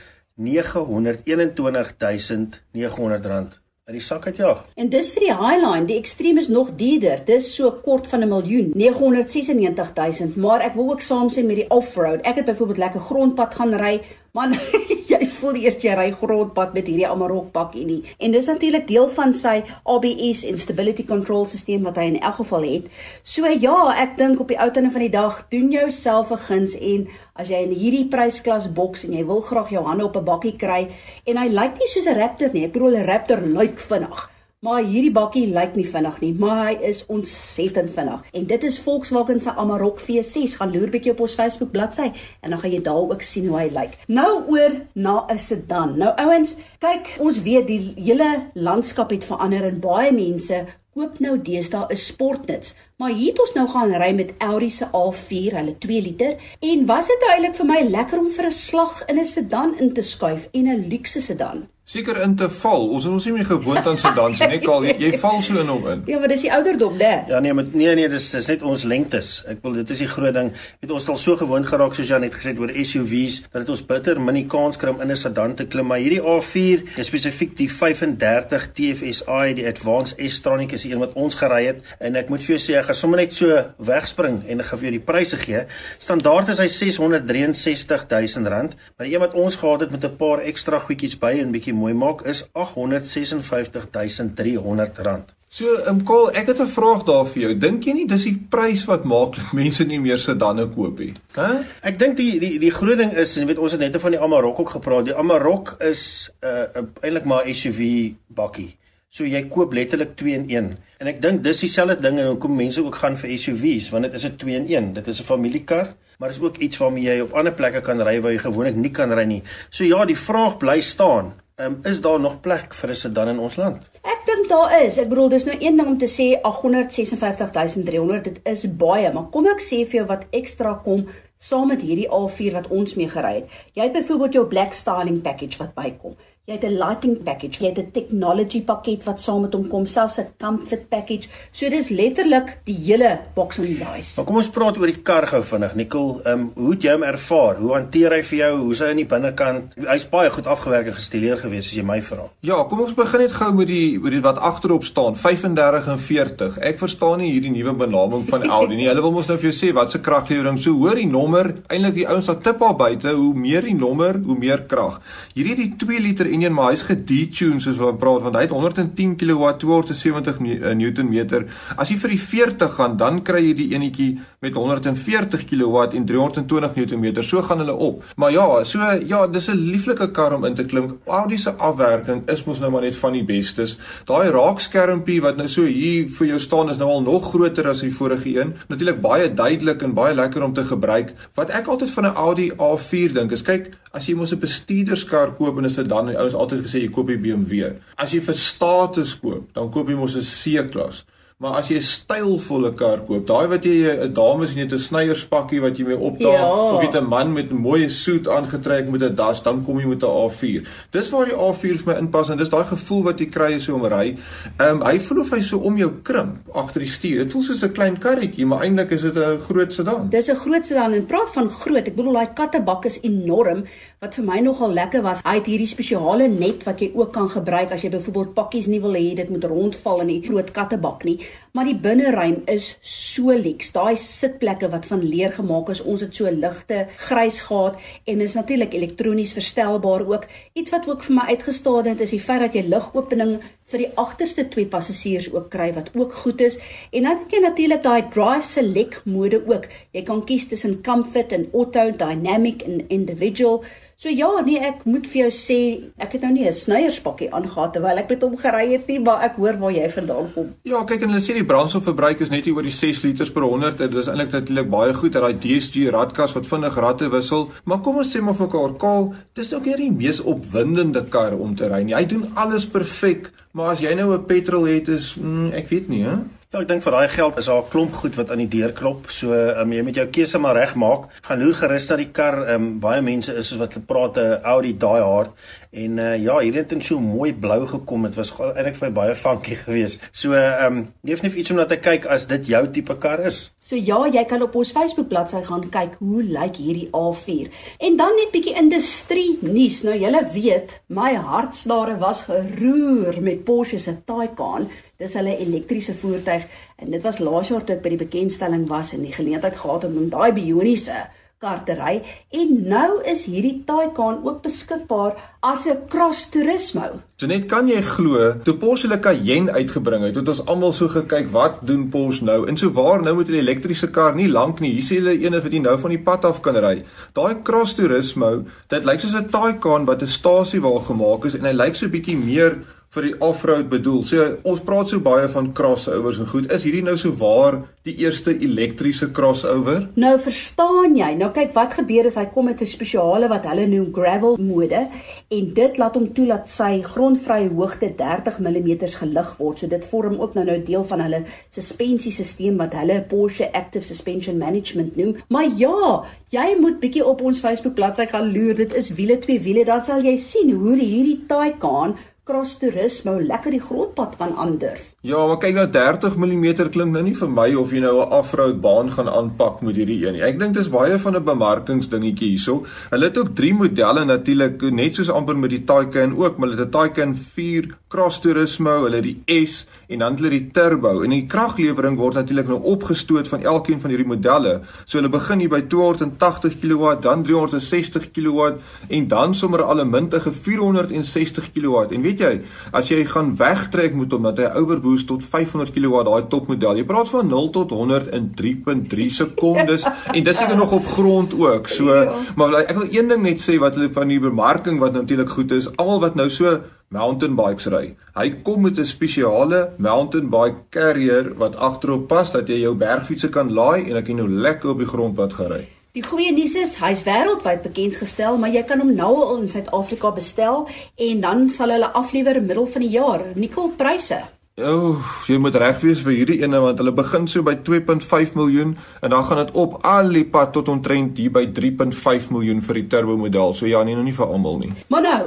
921900 0.48 3.28
rand 3.28 3.60
in 3.88 3.96
die 3.96 4.04
sak 4.04 4.26
uit 4.28 4.40
ja. 4.42 4.50
En 4.76 4.90
dis 4.92 5.14
vir 5.16 5.24
die 5.24 5.36
Highline, 5.40 5.86
die 5.88 5.96
Extreme 5.96 6.42
is 6.44 6.50
nog 6.52 6.74
duurder. 6.76 7.22
Dis 7.24 7.54
so 7.56 7.72
kort 7.86 8.10
van 8.12 8.24
'n 8.24 8.28
miljoen, 8.28 8.74
996000, 8.76 10.36
maar 10.36 10.60
ek 10.60 10.76
wil 10.76 10.92
ook 10.92 11.02
saam 11.02 11.30
sê 11.30 11.46
met 11.46 11.56
die 11.56 11.70
off-road. 11.70 12.22
Ek 12.22 12.36
het 12.36 12.46
byvoorbeeld 12.46 12.78
lekker 12.78 13.00
grondpad 13.00 13.56
gaan 13.56 13.74
ry, 13.74 14.02
man 14.38 14.54
jy 15.12 15.20
voel 15.38 15.58
eers 15.64 15.80
jy 15.82 15.96
ry 15.98 16.08
grondpad 16.14 16.76
met 16.78 16.88
hierdie 16.90 17.08
Amarok 17.08 17.50
bakkie 17.56 17.86
nie. 17.88 18.00
En 18.22 18.34
dis 18.36 18.50
natuurlik 18.50 18.88
deel 18.90 19.08
van 19.18 19.34
sy 19.34 19.56
ABS 19.90 20.44
en 20.50 20.60
stability 20.62 21.06
control 21.08 21.48
stelsel 21.48 21.86
wat 21.88 21.98
hy 21.98 22.08
in 22.12 22.20
elk 22.22 22.40
geval 22.42 22.68
het. 22.68 22.90
So 23.24 23.50
ja, 23.50 23.78
ek 24.04 24.18
dink 24.20 24.42
op 24.44 24.52
die 24.52 24.60
ou 24.62 24.70
tande 24.74 24.92
van 24.94 25.06
die 25.06 25.14
dag, 25.14 25.42
doen 25.54 25.72
jouself 25.74 26.32
'n 26.32 26.44
guns 26.48 26.76
en 26.76 27.08
as 27.36 27.50
jy 27.50 27.64
in 27.66 27.74
hierdie 27.74 28.08
prysklas 28.10 28.68
boks 28.74 29.06
en 29.06 29.14
jy 29.14 29.26
wil 29.26 29.42
graag 29.42 29.70
jou 29.70 29.84
hande 29.84 30.06
op 30.06 30.18
'n 30.18 30.26
bakkie 30.26 30.58
kry 30.58 30.88
en 31.26 31.38
hy 31.38 31.48
lyk 31.50 31.80
nie 31.80 31.88
soos 31.88 32.08
'n 32.08 32.20
Raptor 32.20 32.50
nie. 32.54 32.66
Ek 32.66 32.74
bedoel 32.74 32.98
'n 32.98 33.06
Raptor 33.06 33.42
lyk 33.42 33.80
vinnig. 33.80 34.37
Maar 34.68 34.84
hierdie 34.84 35.14
bakkie 35.16 35.46
lyk 35.56 35.78
nie 35.80 35.86
vinnig 35.88 36.16
nie, 36.20 36.34
maar 36.36 36.58
hy 36.66 36.74
is 36.90 36.98
ontsettend 37.08 37.94
vinnig. 37.96 38.24
En 38.36 38.48
dit 38.50 38.64
is 38.68 38.80
Volkswagen 38.84 39.40
se 39.40 39.54
Amarok 39.56 40.02
V6. 40.04 40.58
Gaan 40.60 40.74
loer 40.74 40.90
bietjie 40.92 41.14
op 41.14 41.22
ons 41.24 41.36
Facebook 41.40 41.72
bladsy 41.72 42.10
en 42.44 42.52
dan 42.52 42.60
gaan 42.60 42.74
jy 42.74 42.82
daar 42.84 43.00
ook 43.00 43.24
sien 43.24 43.48
hoe 43.48 43.62
hy 43.62 43.70
lyk. 43.72 43.96
Nou 44.12 44.44
oor 44.52 44.76
na 44.92 45.24
'n 45.32 45.40
sedan. 45.40 45.96
Nou 45.98 46.12
ouens, 46.20 46.56
kyk, 46.84 47.16
ons 47.20 47.40
weet 47.48 47.68
die 47.68 47.94
hele 47.96 48.52
landskap 48.54 49.16
het 49.16 49.24
verander 49.24 49.64
en 49.64 49.80
baie 49.80 50.12
mense 50.12 50.66
koop 50.98 51.20
nou 51.20 51.38
deesdae 51.42 51.88
'n 51.90 51.96
sportnuts. 51.96 52.76
Maar 52.98 53.10
hier 53.10 53.28
het 53.30 53.40
ons 53.40 53.52
nou 53.54 53.68
gaan 53.70 53.92
ry 54.02 54.08
met 54.18 54.32
Audi 54.42 54.70
se 54.74 54.86
A4, 55.00 55.58
hulle 55.58 55.76
2 55.84 56.02
liter, 56.02 56.32
en 56.60 56.86
was 56.90 57.12
dit 57.12 57.28
eintlik 57.28 57.54
vir 57.60 57.70
my 57.70 57.78
lekker 57.96 58.24
om 58.24 58.32
vir 58.40 58.50
'n 58.50 58.58
slag 58.64 59.04
in 59.06 59.20
'n 59.20 59.26
sedan 59.36 59.78
in 59.78 59.94
te 59.94 60.02
skuif 60.02 60.50
en 60.52 60.66
'n 60.70 60.88
luukse 60.90 61.22
sedan 61.22 61.68
seker 61.88 62.18
in 62.20 62.34
te 62.36 62.50
val. 62.52 62.90
Ons 62.92 63.06
is 63.06 63.14
ons 63.16 63.26
nie 63.30 63.34
meer 63.38 63.46
gewoond 63.48 63.86
aan 63.88 64.00
se 64.02 64.10
dans 64.12 64.42
nie. 64.52 64.58
Kal, 64.60 64.84
jy, 64.84 64.96
jy 65.00 65.12
val 65.22 65.38
so 65.44 65.56
in 65.62 65.70
hom 65.72 65.86
in. 65.88 66.02
Ja, 66.12 66.18
maar 66.20 66.28
dis 66.34 66.42
die 66.44 66.50
ouderdom, 66.52 66.98
né? 67.00 67.12
Ja 67.32 67.40
nee, 67.44 67.54
maar 67.56 67.70
nee 67.72 67.94
nee, 67.96 68.10
dis 68.12 68.26
dis 68.34 68.50
net 68.52 68.66
ons 68.68 68.84
lengtes. 68.84 69.30
Ek 69.48 69.62
wil 69.64 69.78
dit 69.80 69.94
is 69.96 70.02
die 70.04 70.10
groot 70.12 70.36
ding. 70.36 70.50
Weet 70.82 70.92
ons 70.92 71.08
het 71.08 71.14
al 71.14 71.22
so 71.22 71.40
gewoond 71.40 71.70
geraak 71.70 71.96
soos 71.96 72.12
jy 72.12 72.20
net 72.20 72.36
gesê 72.36 72.52
het 72.52 72.60
oor 72.60 72.74
SUVs 72.76 73.38
dat 73.46 73.64
dit 73.64 73.72
ons 73.72 73.84
bitter 73.88 74.20
min 74.20 74.42
kans 74.52 74.76
kry 74.82 74.92
om 74.92 75.00
in 75.06 75.16
'n 75.16 75.20
sedan 75.22 75.56
te 75.56 75.64
klim. 75.64 75.88
Maar 75.88 76.04
hierdie 76.04 76.20
A4, 76.20 76.84
spesifiek 77.08 77.56
die 77.56 77.70
35 77.72 78.68
TFSI, 78.76 79.56
die 79.56 79.68
Advanced 79.72 80.20
S-tronic 80.20 80.76
is 80.76 80.84
die 80.84 80.92
een 80.92 81.00
wat 81.00 81.16
ons 81.16 81.40
gery 81.40 81.72
het 81.72 81.96
en 82.04 82.20
ek 82.20 82.28
moet 82.28 82.44
vir 82.44 82.58
jou 82.58 82.60
sê 82.68 82.80
ek 82.82 82.87
gaan 82.88 82.96
sommer 82.96 83.20
net 83.22 83.34
so 83.36 83.48
wegspring 83.78 84.44
en 84.48 84.60
ek 84.64 84.68
gaan 84.70 84.80
vir 84.82 84.90
jou 84.90 84.98
die 84.98 85.10
pryse 85.12 85.38
gee. 85.44 85.62
Standaard 86.00 86.48
is 86.54 86.62
hy 86.64 86.70
663 86.72 88.02
000 88.10 88.52
rand, 88.54 88.72
maar 88.98 89.08
die 89.08 89.16
een 89.16 89.24
wat 89.24 89.38
ons 89.38 89.56
gehad 89.60 89.82
het 89.86 89.92
met 89.92 90.06
'n 90.06 90.18
paar 90.18 90.40
ekstra 90.42 90.80
goedjies 90.80 91.20
by 91.20 91.32
en 91.40 91.52
bietjie 91.52 91.74
mooi 91.74 91.94
maak 91.94 92.22
is 92.26 92.44
R856300. 92.54 95.24
So, 95.48 95.64
um, 95.88 96.04
Kol, 96.04 96.28
ek 96.36 96.52
het 96.52 96.60
'n 96.60 96.68
vraag 96.68 97.04
daar 97.04 97.26
vir 97.26 97.42
jou. 97.42 97.58
Dink 97.58 97.84
jy 97.84 97.94
nie 97.94 98.08
dis 98.08 98.24
die 98.24 98.46
prys 98.50 98.86
wat 98.86 99.04
maak 99.04 99.36
dat 99.36 99.54
mense 99.54 99.84
nie 99.84 100.00
meer 100.00 100.18
sedanne 100.18 100.68
koop 100.68 101.00
nie? 101.00 101.14
Hæ? 101.34 101.64
Ek 101.82 102.00
dink 102.00 102.18
die 102.18 102.40
die 102.40 102.60
die 102.60 102.72
groot 102.72 102.98
ding 102.98 103.14
is, 103.14 103.36
jy 103.36 103.46
weet 103.46 103.58
ons 103.58 103.72
het 103.72 103.80
net 103.80 104.02
van 104.02 104.12
die 104.12 104.20
Amarok 104.20 104.60
ook 104.60 104.70
gepraat. 104.70 105.06
Die 105.06 105.16
Amarok 105.16 105.76
is 105.80 106.32
'n 106.42 106.46
uh, 106.46 106.52
uh, 106.76 106.84
eintlik 107.02 107.24
maar 107.24 107.48
'n 107.48 107.54
SUV 107.54 108.12
bakkie. 108.28 108.76
So 109.18 109.26
jy 109.26 109.48
koop 109.50 109.72
letterlik 109.74 110.12
2 110.20 110.34
in 110.38 110.44
1. 110.52 110.66
En 111.02 111.10
ek 111.10 111.22
dink 111.24 111.40
dis 111.46 111.64
dieselfde 111.64 112.04
ding 112.04 112.20
en 112.22 112.28
hoekom 112.36 112.54
mense 112.54 112.84
ook 112.84 113.00
gaan 113.02 113.16
vir 113.18 113.32
SUVs, 113.34 113.88
want 113.90 114.06
dit 114.06 114.14
is 114.14 114.26
'n 114.26 114.38
2 114.38 114.56
in 114.56 114.68
1. 114.70 114.94
Dit 114.94 115.08
is 115.08 115.20
'n 115.22 115.26
familiekar, 115.26 115.96
maar 116.20 116.30
is 116.30 116.40
ook 116.40 116.58
iets 116.58 116.78
waarmee 116.78 117.04
jy 117.04 117.22
op 117.22 117.34
ander 117.34 117.54
plekke 117.54 117.82
kan 117.82 118.02
ry 118.02 118.22
waar 118.22 118.32
jy 118.32 118.38
gewoonlik 118.38 118.76
nie 118.76 118.92
kan 118.92 119.12
ry 119.12 119.26
nie. 119.26 119.44
So 119.70 119.84
ja, 119.84 120.06
die 120.06 120.18
vraag 120.18 120.58
bly 120.58 120.82
staan. 120.82 121.34
Um, 121.60 121.80
is 121.84 122.02
daar 122.02 122.20
nog 122.20 122.42
plek 122.42 122.74
vir 122.74 122.90
'n 122.90 122.96
sedan 122.96 123.28
in 123.28 123.40
ons 123.40 123.56
land? 123.56 123.90
Ek 124.04 124.22
dink 124.26 124.50
daar 124.50 124.84
is. 124.84 124.98
Ek 124.98 125.10
bedoel 125.10 125.30
dis 125.30 125.46
nou 125.46 125.58
een 125.60 125.78
ding 125.78 125.88
om 125.88 125.98
te 125.98 126.06
sê 126.06 126.40
856300, 126.42 128.24
dit 128.24 128.40
is 128.44 128.76
baie, 128.76 129.14
maar 129.14 129.30
kom 129.32 129.48
ek 129.48 129.62
sê 129.62 129.86
vir 129.88 129.96
jou 130.00 130.06
wat 130.06 130.26
ekstra 130.30 130.74
kom 130.84 131.08
saam 131.40 131.68
met 131.68 131.82
hierdie 131.82 132.10
A4 132.10 132.54
wat 132.54 132.68
ons 132.68 132.96
mee 132.96 133.10
gery 133.10 133.36
het. 133.36 133.50
Jy 133.74 133.84
het 133.84 133.94
byvoorbeeld 133.94 134.34
jou 134.34 134.46
black 134.46 134.74
styling 134.74 135.22
package 135.22 135.58
wat 135.58 135.74
bykom. 135.74 136.16
Jy 136.48 136.56
het 136.56 136.64
'n 136.64 136.78
lighting 136.80 137.24
package, 137.24 137.60
jy 137.60 137.68
het 137.68 137.78
'n 137.78 137.92
technology 137.92 138.62
pakket 138.64 139.04
wat 139.04 139.20
saam 139.22 139.42
met 139.42 139.54
hom 139.54 139.68
kom, 139.68 139.86
selfs 139.86 140.18
'n 140.18 140.28
comfort 140.38 140.90
package. 140.90 141.28
So 141.52 141.70
dis 141.70 141.90
letterlik 141.90 142.58
die 142.64 142.78
hele 142.86 143.20
box 143.36 143.60
and 143.60 143.68
dice. 143.68 144.14
Maar 144.16 144.26
kom 144.26 144.36
ons 144.36 144.50
praat 144.50 144.78
oor 144.78 144.86
die 144.86 145.02
kar 145.02 145.28
gou 145.28 145.44
vinnig. 145.44 145.76
Nicole, 145.76 146.22
ehm 146.24 146.40
um, 146.40 146.52
hoe 146.56 146.72
het 146.72 146.82
jy 146.82 146.92
hom 146.92 147.04
ervaar? 147.04 147.56
Hoe 147.56 147.74
hanteer 147.74 148.12
hy 148.12 148.24
vir 148.24 148.38
jou? 148.38 148.58
Hoe's 148.60 148.80
hy 148.80 148.86
aan 148.86 148.96
die 148.96 149.06
binnekant? 149.06 149.74
Hy's 149.76 150.10
baie 150.10 150.30
goed 150.30 150.48
afgewerk 150.48 150.88
en 150.88 150.94
gestileer 150.94 151.38
gewees 151.38 151.66
as 151.66 151.74
jy 151.76 151.84
my 151.84 152.02
vra. 152.02 152.30
Ja, 152.40 152.64
kom 152.64 152.80
ons 152.80 152.94
begin 152.94 153.20
net 153.20 153.32
gou 153.32 153.54
met 153.54 153.68
die 153.68 154.00
met 154.00 154.12
die 154.12 154.22
wat 154.22 154.38
agterop 154.38 154.84
staan, 154.84 155.16
35 155.16 155.88
en 155.88 156.00
40. 156.00 156.58
Ek 156.60 156.80
verstaan 156.80 157.18
nie 157.20 157.32
hierdie 157.32 157.52
nuwe 157.52 157.74
benaming 157.74 158.26
van 158.30 158.50
Audi 158.50 158.76
nie. 158.76 158.88
Hulle 158.88 159.02
wil 159.02 159.12
mos 159.12 159.28
nou 159.28 159.38
vir 159.38 159.52
jou 159.52 159.68
sê 159.68 159.74
wat 159.74 159.92
se 159.92 160.00
kraglewering. 160.00 160.58
So 160.60 160.72
hoor 160.72 160.96
die 160.96 161.08
nommer, 161.08 161.56
eintlik 161.68 161.94
die 161.94 162.08
ouens 162.08 162.28
wat 162.28 162.44
tip 162.44 162.62
al 162.62 162.76
buite, 162.76 163.10
hoe 163.10 163.34
meer 163.34 163.62
die 163.62 163.76
nommer, 163.76 164.16
hoe 164.26 164.38
meer 164.38 164.64
krag. 164.66 165.02
Hierdie 165.34 165.50
het 165.50 165.58
die 165.58 165.76
2 165.76 166.00
liter 166.00 166.37
enjin 166.38 166.54
maar 166.54 166.72
hy's 166.72 166.86
gedetune 166.88 167.62
soos 167.64 167.78
wat 167.82 167.96
ons 167.96 168.02
praat 168.02 168.24
want 168.26 168.38
hy 168.38 168.46
het 168.46 168.54
110 168.54 169.16
kW 169.20 169.52
270 169.64 170.40
Newton 170.78 171.10
meter. 171.10 171.48
As 171.76 171.92
jy 171.92 171.98
vir 172.02 172.14
die 172.14 172.22
40 172.22 172.76
gaan, 172.78 172.98
dan 173.00 173.22
kry 173.26 173.42
jy 173.50 173.54
die 173.58 173.70
enetjie 173.76 174.10
met 174.46 174.58
140 174.58 175.46
kW 175.50 175.88
en 175.98 176.06
320 176.06 176.76
Newton 176.78 177.02
meter. 177.02 177.26
So 177.26 177.42
gaan 177.46 177.64
hulle 177.64 177.74
op. 177.74 178.04
Maar 178.16 178.32
ja, 178.36 178.48
so 178.64 178.80
ja, 179.08 179.26
dis 179.28 179.50
'n 179.50 179.58
lieflike 179.58 180.12
kar 180.12 180.36
om 180.36 180.46
in 180.46 180.56
te 180.56 180.66
klim. 180.66 181.00
Audi 181.06 181.38
se 181.38 181.52
afwerking 181.52 182.30
is 182.30 182.44
mos 182.46 182.60
nou 182.60 182.72
maar 182.72 182.82
net 182.82 182.96
van 182.96 183.14
die 183.14 183.24
bestes. 183.24 183.78
Daai 184.06 184.30
raakskermpie 184.30 185.22
wat 185.22 185.38
nou 185.38 185.48
so 185.48 185.64
hier 185.64 186.10
vir 186.10 186.28
jou 186.28 186.40
staan 186.40 186.70
is 186.70 186.78
nou 186.78 186.90
al 186.90 187.02
nog 187.02 187.32
groter 187.32 187.68
as 187.68 187.82
die 187.82 187.94
vorige 187.94 188.40
een. 188.40 188.54
Natuurlik 188.68 189.02
baie 189.02 189.34
duidelik 189.34 189.82
en 189.82 189.94
baie 189.94 190.16
lekker 190.16 190.44
om 190.44 190.54
te 190.54 190.64
gebruik. 190.64 191.14
Wat 191.34 191.50
ek 191.50 191.68
altyd 191.68 191.92
van 191.92 192.06
'n 192.06 192.16
Audi 192.16 192.52
A4 192.52 193.14
dink 193.14 193.32
is 193.32 193.42
kyk, 193.42 193.74
as 193.98 194.06
jy 194.06 194.16
mos 194.16 194.34
'n 194.34 194.40
bestuurderskar 194.40 195.36
koop 195.38 195.58
en 195.58 195.66
'n 195.66 195.74
sedan, 195.74 196.08
die 196.08 196.18
ouens 196.18 196.38
altyd 196.38 196.66
gesê 196.66 196.78
jy 196.82 196.90
koop 196.94 197.08
die 197.08 197.18
BMW. 197.18 197.74
As 197.98 198.14
jy 198.14 198.22
vir 198.22 198.36
status 198.36 199.16
koop, 199.20 199.54
dan 199.54 199.72
koop 199.72 199.90
jy 199.90 199.96
mos 199.96 200.16
'n 200.16 200.24
C-klas. 200.24 201.04
Maar 201.38 201.60
as 201.60 201.68
jy 201.70 201.76
'n 201.78 201.86
stylvolle 201.86 202.72
kar 202.74 203.04
koop, 203.06 203.28
daai 203.30 203.48
wat 203.48 203.64
jy 203.64 203.86
'n 203.86 204.14
dames 204.14 204.56
net 204.56 204.74
'n 204.74 204.80
snyerspakkie 204.80 205.62
wat 205.62 205.78
jy 205.78 205.86
mee 205.86 205.98
opdaag 205.98 206.34
ja. 206.34 206.74
of 206.74 206.82
jy 206.82 206.90
'n 206.98 207.06
man 207.06 207.34
met 207.34 207.52
'n 207.52 207.62
mooi 207.62 207.90
soet 207.90 208.28
aangetrek 208.28 208.90
met 208.90 209.04
'n 209.04 209.16
das, 209.16 209.44
dan 209.44 209.64
kom 209.64 209.78
jy 209.80 209.86
met 209.86 210.02
'n 210.02 210.10
A4. 210.10 210.66
Dis 210.90 211.10
waar 211.12 211.26
die 211.26 211.36
A4 211.36 211.78
vir 211.78 211.94
my 211.94 212.00
inpas 212.00 212.30
en 212.30 212.38
dis 212.38 212.50
daai 212.50 212.64
gevoel 212.64 213.04
wat 213.04 213.20
jy 213.20 213.30
kry 213.30 213.54
as 213.54 213.68
jy 213.68 213.74
hom 213.74 213.86
ry. 213.86 214.18
Ehm 214.58 214.82
um, 214.82 214.82
hy 214.82 215.00
voel 215.00 215.22
of 215.22 215.30
hy 215.30 215.42
so 215.42 215.58
om 215.58 215.78
jou 215.78 215.92
krimp 216.02 216.38
agter 216.56 216.80
die 216.82 216.90
stuur. 216.90 217.18
Dit 217.18 217.32
voel 217.32 217.42
soos 217.42 217.64
'n 217.64 217.72
klein 217.72 218.00
karretjie, 218.00 218.46
maar 218.46 218.64
eintlik 218.64 218.92
is 218.92 219.02
dit 219.02 219.16
'n 219.16 219.38
groot 219.48 219.74
sedan. 219.74 220.10
Dis 220.10 220.30
'n 220.30 220.36
groot 220.36 220.66
sedan 220.66 220.94
en 220.94 221.06
praat 221.06 221.30
van 221.30 221.50
groot. 221.50 221.88
Ek 221.88 221.96
bedoel 221.96 222.14
daai 222.14 222.34
kattebak 222.34 222.86
is 222.86 223.00
enorm. 223.02 223.66
Wat 223.98 224.14
vir 224.14 224.26
my 224.28 224.36
nogal 224.46 224.76
lekker 224.78 225.02
was, 225.02 225.24
hy 225.26 225.40
het 225.40 225.48
hierdie 225.50 225.70
spesiale 225.72 226.28
net 226.30 226.62
wat 226.68 226.84
jy 226.84 226.92
ook 226.94 227.16
kan 227.16 227.32
gebruik 227.34 227.72
as 227.74 227.82
jy 227.82 227.90
byvoorbeeld 227.96 228.36
pakkies 228.36 228.68
nie 228.70 228.78
wil 228.84 228.94
hê 228.94 229.16
dit 229.18 229.32
moet 229.34 229.48
rondval 229.50 230.04
in 230.04 230.12
die 230.12 230.20
groot 230.28 230.52
kattebak 230.54 231.02
nie 231.08 231.16
maar 231.58 231.66
die 231.66 231.78
binneruim 231.82 232.44
is 232.46 232.76
so 232.86 233.34
leks. 233.34 233.72
Daai 233.74 233.98
sitplekke 233.98 234.70
wat 234.70 234.86
van 234.86 235.02
leer 235.02 235.32
gemaak 235.34 235.72
is, 235.74 235.82
ons 235.82 236.04
het 236.06 236.14
so 236.14 236.30
ligte 236.30 236.84
grys 237.08 237.40
gehad 237.48 237.80
en 238.06 238.22
is 238.22 238.36
natuurlik 238.38 238.76
elektronies 238.78 239.34
verstelbaar 239.34 240.06
ook. 240.06 240.28
Iets 240.54 240.74
wat 240.76 240.86
ook 240.86 241.02
vir 241.08 241.18
my 241.18 241.26
uitgestaan 241.34 241.90
het 241.90 242.04
is 242.06 242.14
die 242.14 242.22
feit 242.22 242.46
dat 242.46 242.54
jy 242.54 242.68
ligopening 242.70 243.40
vir 243.72 243.84
die 243.84 243.90
agterste 244.00 244.46
twee 244.48 244.68
passasiers 244.72 245.32
ook 245.34 245.50
kry 245.52 245.72
wat 245.76 245.92
ook 245.96 246.14
goed 246.24 246.42
is. 246.42 246.60
En 246.92 247.04
dan 247.04 247.20
het 247.24 247.34
jy 247.34 247.42
natuurlik 247.44 247.84
daai 247.84 248.08
drive 248.14 248.48
select 248.48 249.04
mode 249.06 249.42
ook. 249.48 249.68
Jy 249.92 250.06
kan 250.08 250.24
kies 250.26 250.48
tussen 250.48 250.80
comfort 250.84 251.36
en 251.36 251.50
auto, 251.54 251.92
dynamic 251.92 252.64
en 252.64 252.88
individual. 252.88 253.64
So 253.98 254.12
ja, 254.14 254.28
nee, 254.46 254.60
ek 254.62 254.84
moet 254.86 255.08
vir 255.10 255.24
jou 255.24 255.30
sê, 255.34 255.56
ek 255.98 256.12
het 256.14 256.22
nou 256.22 256.30
nie 256.36 256.46
'n 256.46 256.54
snyerspakkie 256.54 257.32
aangegaan 257.34 257.72
terwyl 257.74 257.98
ek 257.98 258.10
met 258.10 258.22
hom 258.22 258.36
gery 258.38 258.72
het 258.74 258.88
nie, 258.88 259.00
maar 259.00 259.24
ek 259.26 259.40
hoor 259.42 259.58
waar 259.58 259.72
jy 259.72 259.90
vandaan 259.90 260.30
kom. 260.36 260.54
Ja, 260.64 260.84
kyk 260.84 261.02
en 261.02 261.10
hulle 261.10 261.20
sê 261.20 261.34
die 261.34 261.44
brandstofverbruik 261.44 262.22
is 262.22 262.30
net 262.30 262.46
hier 262.46 262.54
oor 262.54 262.62
die 262.62 262.70
6 262.70 263.02
liters 263.02 263.32
per 263.32 263.42
100. 263.42 263.78
Dit 263.78 263.96
is 263.96 264.08
eintlik 264.08 264.32
natuurlik 264.32 264.70
baie 264.70 264.94
goed 264.94 265.14
dat 265.14 265.24
daai 265.24 265.34
DSG 265.34 265.90
radkas 265.90 266.34
wat 266.34 266.46
vinnig 266.46 266.78
ratte 266.78 267.10
wissel, 267.10 267.50
maar 267.66 267.82
kom 267.82 267.98
ons 267.98 268.16
sê 268.16 268.22
maar 268.22 268.36
vir 268.36 268.46
mekaar, 268.46 268.78
Kaal, 268.78 269.16
dis 269.34 269.54
ook 269.54 269.66
nie 269.66 269.76
die 269.76 269.92
mees 269.92 270.22
opwindende 270.22 271.04
kar 271.10 271.34
om 271.34 271.56
te 271.56 271.68
ry. 271.68 271.84
Hy 271.84 272.06
doen 272.06 272.30
alles 272.36 272.68
perfek, 272.68 273.32
maar 273.58 273.74
as 273.74 273.82
jy 273.82 273.94
nou 273.98 274.14
'n 274.14 274.26
petrol 274.30 274.68
het 274.70 274.88
is, 274.88 275.16
mm, 275.18 275.50
ek 275.52 275.70
weet 275.70 275.88
nie, 275.90 276.04
hè? 276.06 276.16
Ja, 276.48 276.62
ek 276.62 276.70
dink 276.70 276.84
vir 276.86 276.96
daai 276.96 277.10
geld 277.12 277.40
is 277.42 277.50
daar 277.50 277.60
'n 277.60 277.68
klomp 277.68 277.96
goed 278.00 278.16
wat 278.16 278.30
aan 278.32 278.40
die 278.40 278.48
deur 278.48 278.72
klop. 278.72 279.10
So, 279.12 279.34
um, 279.34 279.74
jy 279.74 279.82
moet 279.84 279.96
jou 279.96 280.06
keuse 280.08 280.40
maar 280.40 280.56
reg 280.56 280.76
maak. 280.76 281.10
Gaan 281.22 281.44
loer 281.44 281.56
gerus 281.60 281.90
na 281.90 281.96
die 281.98 282.08
kar. 282.08 282.38
Um, 282.54 282.80
baie 282.80 283.02
mense 283.02 283.36
is 283.36 283.48
soos 283.48 283.60
wat 283.60 283.74
hulle 283.74 283.86
praat 283.86 284.16
'n 284.18 284.40
Audi 284.44 284.72
Die 284.78 285.04
Hard 285.04 285.32
en 285.72 285.98
uh, 285.98 286.16
ja, 286.16 286.40
hier 286.40 286.54
het 286.54 286.70
dit 286.70 286.84
so 286.84 287.00
mooi 287.00 287.34
blou 287.34 287.68
gekom. 287.68 288.04
Dit 288.04 288.16
was 288.16 288.32
eintlik 288.32 288.76
vir 288.76 288.88
my 288.90 288.94
baie 288.94 289.16
funky 289.16 289.56
geweest. 289.66 290.00
So, 290.12 290.34
ehm 290.34 290.78
um, 290.78 290.94
jy 291.04 291.12
het 291.12 291.24
net 291.24 291.36
iets 291.36 291.52
om 291.52 291.58
na 291.58 291.66
te 291.66 291.78
kyk 291.78 292.06
as 292.06 292.28
dit 292.28 292.48
jou 292.48 292.64
tipe 292.72 292.96
kar 292.98 293.20
is. 293.20 293.52
So 293.68 293.76
ja, 293.76 293.98
jy 294.08 294.24
kan 294.24 294.42
op 294.42 294.56
ons 294.56 294.72
Facebook 294.72 295.10
bladsy 295.10 295.42
gaan 295.44 295.66
kyk 295.70 295.98
hoe 296.00 296.24
lyk 296.24 296.56
hierdie 296.56 296.88
A4. 296.96 297.52
En 297.84 297.98
dan 298.00 298.16
net 298.16 298.32
bietjie 298.32 298.56
industrie 298.56 299.38
nuus. 299.42 299.82
Nou 299.84 299.98
julle 300.00 300.22
weet, 300.32 300.80
my 300.88 301.14
hartslare 301.20 301.98
was 302.00 302.22
geroer 302.30 303.20
met 303.22 303.44
Porsche 303.44 303.80
se 303.80 303.98
Taycan. 304.06 304.70
Dis 304.98 305.14
hulle 305.14 305.36
elektriese 305.38 305.94
voertuig 305.94 306.48
en 306.82 306.90
dit 306.92 307.04
was 307.06 307.20
laas 307.22 307.52
jaar 307.52 307.62
toe 307.66 307.76
ek 307.76 307.84
by 307.84 307.94
die 307.94 308.02
bekendstelling 308.02 308.66
was 308.70 308.96
en 308.98 309.06
die 309.06 309.14
geleentheid 309.14 309.60
gehad 309.60 309.86
om 309.86 309.98
om 310.02 310.10
daai 310.10 310.32
bioniese 310.34 311.04
kar 311.38 311.60
te 311.68 311.76
ry 311.78 312.00
en 312.34 312.54
nou 312.66 312.96
is 313.06 313.28
hierdie 313.30 313.60
Taycan 313.68 314.24
ook 314.26 314.40
beskikbaar 314.42 315.12
as 315.46 315.68
'n 315.68 315.86
cross 315.88 316.30
turismo. 316.34 317.02
So 317.18 317.28
net 317.28 317.46
kan 317.46 317.68
jy 317.68 317.82
glo, 317.82 318.34
toe 318.44 318.56
Porsche 318.58 318.88
hulle 318.88 319.00
Cayenne 319.00 319.52
uitgebring 319.52 320.04
het, 320.04 320.16
het 320.16 320.30
ons 320.30 320.46
almal 320.46 320.74
so 320.74 320.88
gekyk, 320.88 321.30
wat 321.32 321.60
doen 321.62 321.90
Porsche 321.90 322.24
nou? 322.24 322.48
En 322.48 322.58
so 322.58 322.72
waar 322.72 323.02
nou 323.04 323.16
met 323.16 323.30
'n 323.30 323.34
elektriese 323.34 323.92
kar 323.92 324.16
nie 324.16 324.28
lank 324.28 324.60
nie. 324.60 324.72
Hier 324.72 324.84
sê 324.84 324.96
hulle 324.96 325.20
ene 325.26 325.42
vir 325.42 325.50
die 325.52 325.62
nou 325.62 325.78
van 325.78 325.90
die 325.92 326.04
pad 326.04 326.26
af 326.26 326.42
kan 326.42 326.56
ry. 326.56 326.84
Daai 327.14 327.44
cross 327.44 327.74
turismo, 327.74 328.46
dit 328.70 328.86
lyk 328.86 329.00
soos 329.00 329.14
'n 329.14 329.30
Taycan 329.30 329.86
wat 329.86 330.02
'n 330.02 330.08
stasie 330.08 330.62
waar 330.62 330.82
gemaak 330.82 331.26
is 331.26 331.36
en 331.36 331.46
hy 331.46 331.54
lyk 331.54 331.76
so 331.76 331.88
bietjie 331.88 332.18
meer 332.18 332.58
vir 332.98 333.12
die 333.12 333.16
off-road 333.24 333.70
bedoel. 333.70 334.04
So 334.08 334.28
ons 334.48 334.64
praat 334.66 334.92
so 334.92 335.04
baie 335.04 335.28
van 335.32 335.52
crossovers 335.58 336.22
en 336.22 336.30
goed. 336.32 336.50
Is 336.54 336.66
hierdie 336.66 336.84
nou 336.86 336.98
so 336.98 337.14
waar 337.20 337.62
die 337.88 337.96
eerste 338.04 338.34
elektriese 338.34 339.12
crossover? 339.16 339.86
Nou 340.00 340.16
verstaan 340.20 340.98
jy. 340.98 341.12
Nou 341.20 341.30
kyk 341.36 341.54
wat 341.56 341.78
gebeur 341.78 342.10
is 342.10 342.18
hy 342.20 342.26
kom 342.34 342.50
met 342.50 342.62
'n 342.62 342.68
spesiale 342.68 343.30
wat 343.30 343.46
hulle 343.46 343.68
noem 343.68 343.94
gravel 343.94 344.38
mode 344.38 344.88
en 345.30 345.54
dit 345.54 345.78
laat 345.78 345.96
hom 345.96 346.10
toelaat 346.14 346.50
sy 346.50 346.82
grondvrye 346.82 347.50
hoogte 347.50 347.94
30 347.96 348.40
mm 348.40 348.88
gelig 349.02 349.30
word. 349.38 349.60
So 349.60 349.68
dit 349.68 349.86
vorm 349.86 350.20
ook 350.20 350.34
nou 350.34 350.46
nou 350.46 350.64
deel 350.64 350.84
van 350.84 351.00
hulle 351.00 351.24
suspensiesisteem 351.50 352.58
wat 352.58 352.74
hulle 352.74 353.06
Porsche 353.08 353.54
Active 353.54 353.86
Suspension 353.86 354.38
Management 354.38 354.96
noem. 354.96 355.16
Maar 355.30 355.48
ja, 355.58 356.04
jy 356.30 356.58
moet 356.60 356.80
bietjie 356.80 357.06
op 357.06 357.22
ons 357.22 357.40
Facebook 357.40 357.76
bladsy 357.76 358.06
gaan 358.06 358.32
loer. 358.34 358.56
Dit 358.56 358.74
is 358.74 358.94
wiele 358.94 359.20
twee 359.20 359.40
wiele. 359.40 359.66
Dan 359.66 359.84
sal 359.84 360.02
jy 360.02 360.18
sien 360.18 360.52
hoe 360.52 360.76
hierdie 360.76 361.26
Taycan 361.28 361.96
cross 362.28 362.58
toerisme 362.60 363.14
lekker 363.24 363.56
die 363.56 363.64
grondpad 363.64 364.18
kan 364.20 364.36
aandurf. 364.36 364.84
Ja, 365.08 365.22
maar 365.24 365.38
kyk 365.40 365.54
nou 365.56 365.64
30 365.72 366.18
mm 366.20 366.46
klink 366.74 366.92
nou 366.92 367.02
nie 367.06 367.14
vir 367.16 367.30
my 367.32 367.46
of 367.62 367.70
jy 367.72 367.80
nou 367.80 367.94
'n 368.02 368.12
afroad 368.18 368.58
baan 368.60 368.90
gaan 368.92 369.08
aanpak 369.08 369.62
met 369.62 369.78
hierdie 369.80 370.04
een 370.04 370.14
nie. 370.14 370.22
Ek 370.22 370.40
dink 370.40 370.54
dis 370.54 370.68
baie 370.68 371.00
van 371.00 371.16
'n 371.16 371.24
bemarkingsdingetjie 371.24 372.32
hierso. 372.32 372.66
Hulle 372.90 373.06
het 373.06 373.18
ook 373.18 373.34
drie 373.36 373.54
modelle 373.54 374.04
natuurlik, 374.06 374.62
net 374.72 374.96
soos 374.96 375.10
amper 375.10 375.38
met 375.38 375.50
die 375.50 375.64
Taycan 375.64 376.12
ook, 376.18 376.38
maar 376.38 376.50
hulle 376.50 376.60
het 376.60 376.68
'n 376.68 376.72
Taycan 376.72 377.16
4 377.16 377.78
Cross 377.88 378.20
Turismo, 378.20 378.84
hulle 378.84 379.00
die 379.02 379.46
S 379.46 379.66
en 379.88 380.00
dan 380.00 380.16
hulle 380.16 380.30
die 380.30 380.50
Turbo. 380.52 381.04
En 381.04 381.10
die 381.10 381.26
kraglewering 381.26 381.96
word 381.96 382.16
natuurlik 382.16 382.48
nou 382.48 382.58
opgestoot 382.62 383.28
van 383.28 383.46
elkeen 383.48 383.80
van 383.80 383.94
hierdie 383.94 384.08
modelle. 384.08 384.62
So 384.84 384.98
hulle 384.98 385.10
begin 385.10 385.40
hier 385.40 385.50
by 385.50 385.62
280 385.72 386.60
kW, 386.60 386.98
dan 387.02 387.24
360 387.24 388.12
kW 388.12 388.58
en 388.90 389.08
dan 389.08 389.36
sommer 389.36 389.64
al 389.64 389.80
'n 389.80 389.90
mintige 389.90 390.34
460 390.34 391.52
kW. 391.54 391.94
En 391.94 392.02
weet 392.02 392.20
jy, 392.20 392.42
as 392.74 392.90
jy 392.90 393.06
gaan 393.06 393.38
wegtrek 393.38 393.96
met 393.96 394.12
hom 394.12 394.24
dat 394.24 394.38
hy 394.38 394.52
overboost 394.98 395.08
tot 395.08 395.24
500 395.24 395.72
kW 395.74 396.04
daai 396.06 396.28
topmodel. 396.30 396.78
Jy 396.78 396.86
praat 396.88 397.10
van 397.10 397.28
0 397.30 397.50
tot 397.52 397.72
100 397.72 398.10
in 398.14 398.32
3.3 398.36 399.10
sekondes 399.14 399.86
en 400.16 400.24
dis 400.24 400.38
seker 400.38 400.58
nog 400.58 400.72
op 400.72 400.86
grond 400.86 401.34
ook. 401.34 401.68
So, 401.68 401.94
ja. 401.94 402.14
maar 402.36 402.64
ek 402.64 402.76
wil 402.78 402.90
een 402.92 403.08
ding 403.08 403.24
net 403.24 403.42
sê 403.42 403.58
wat 403.62 403.78
hulle 403.78 403.92
van 403.94 404.08
die 404.08 404.20
bemarking 404.20 404.80
wat 404.80 404.94
natuurlik 404.94 405.30
goed 405.30 405.52
is, 405.52 405.70
almal 405.78 406.02
wat 406.02 406.16
nou 406.16 406.30
so 406.30 406.60
mountain 406.90 407.36
bikes 407.36 407.68
ry. 407.68 407.96
Hy 408.16 408.28
kom 408.44 408.64
met 408.64 408.80
'n 408.80 408.86
spesiale 408.86 409.74
mountain 409.78 410.30
bike 410.30 410.70
carrier 410.72 411.34
wat 411.38 411.56
agterop 411.56 412.08
pas 412.08 412.32
dat 412.32 412.48
jy 412.48 412.62
jou 412.64 412.76
bergfietsse 412.76 413.30
kan 413.30 413.54
laai 413.54 413.90
en 413.90 413.98
ek 413.98 414.06
kan 414.06 414.16
nou 414.16 414.30
lekker 414.30 414.70
op 414.70 414.80
die 414.80 414.88
grondpad 414.88 415.34
gery. 415.34 415.68
Die 415.94 416.04
goeie 416.04 416.32
nuus 416.32 416.54
is 416.56 416.76
hy's 416.78 417.04
wêreldwyd 417.04 417.64
bekend 417.64 417.96
gestel, 417.98 418.38
maar 418.38 418.50
jy 418.54 418.64
kan 418.64 418.80
hom 418.80 418.94
nou 418.96 419.16
al 419.18 419.38
in 419.42 419.50
Suid-Afrika 419.50 420.12
bestel 420.12 420.68
en 420.96 421.22
dan 421.22 421.50
sal 421.50 421.70
hulle 421.74 421.90
aflewer 421.94 422.42
middel 422.42 422.66
van 422.66 422.82
die 422.82 422.94
jaar. 422.94 423.24
Nikkel 423.36 423.74
pryse. 423.78 424.37
O, 424.58 424.70
oh, 424.74 425.10
jy 425.30 425.36
moet 425.38 425.54
reg 425.62 425.84
wees 425.86 426.00
vir 426.02 426.16
hierdie 426.18 426.40
ene 426.42 426.58
want 426.58 426.80
hulle 426.82 426.90
begin 426.98 427.28
so 427.30 427.46
by 427.46 427.54
2.5 427.62 428.32
miljoen 428.34 428.72
en 429.06 429.12
dan 429.14 429.28
gaan 429.28 429.44
dit 429.44 429.52
op 429.54 429.76
al 429.86 430.10
die 430.10 430.24
pad 430.34 430.50
tot 430.56 430.72
omtrent 430.74 431.20
hier 431.22 431.30
by 431.36 431.44
3.5 431.60 432.32
miljoen 432.34 432.64
vir 432.66 432.80
die 432.80 432.88
turbo 432.90 433.20
model. 433.22 433.54
So 433.54 433.70
ja, 433.70 433.84
nee, 433.86 433.94
nog 433.94 434.08
nie 434.08 434.16
vir 434.18 434.26
almal 434.26 434.58
nie. 434.64 434.72
Maar 434.90 435.04
nou, 435.06 435.20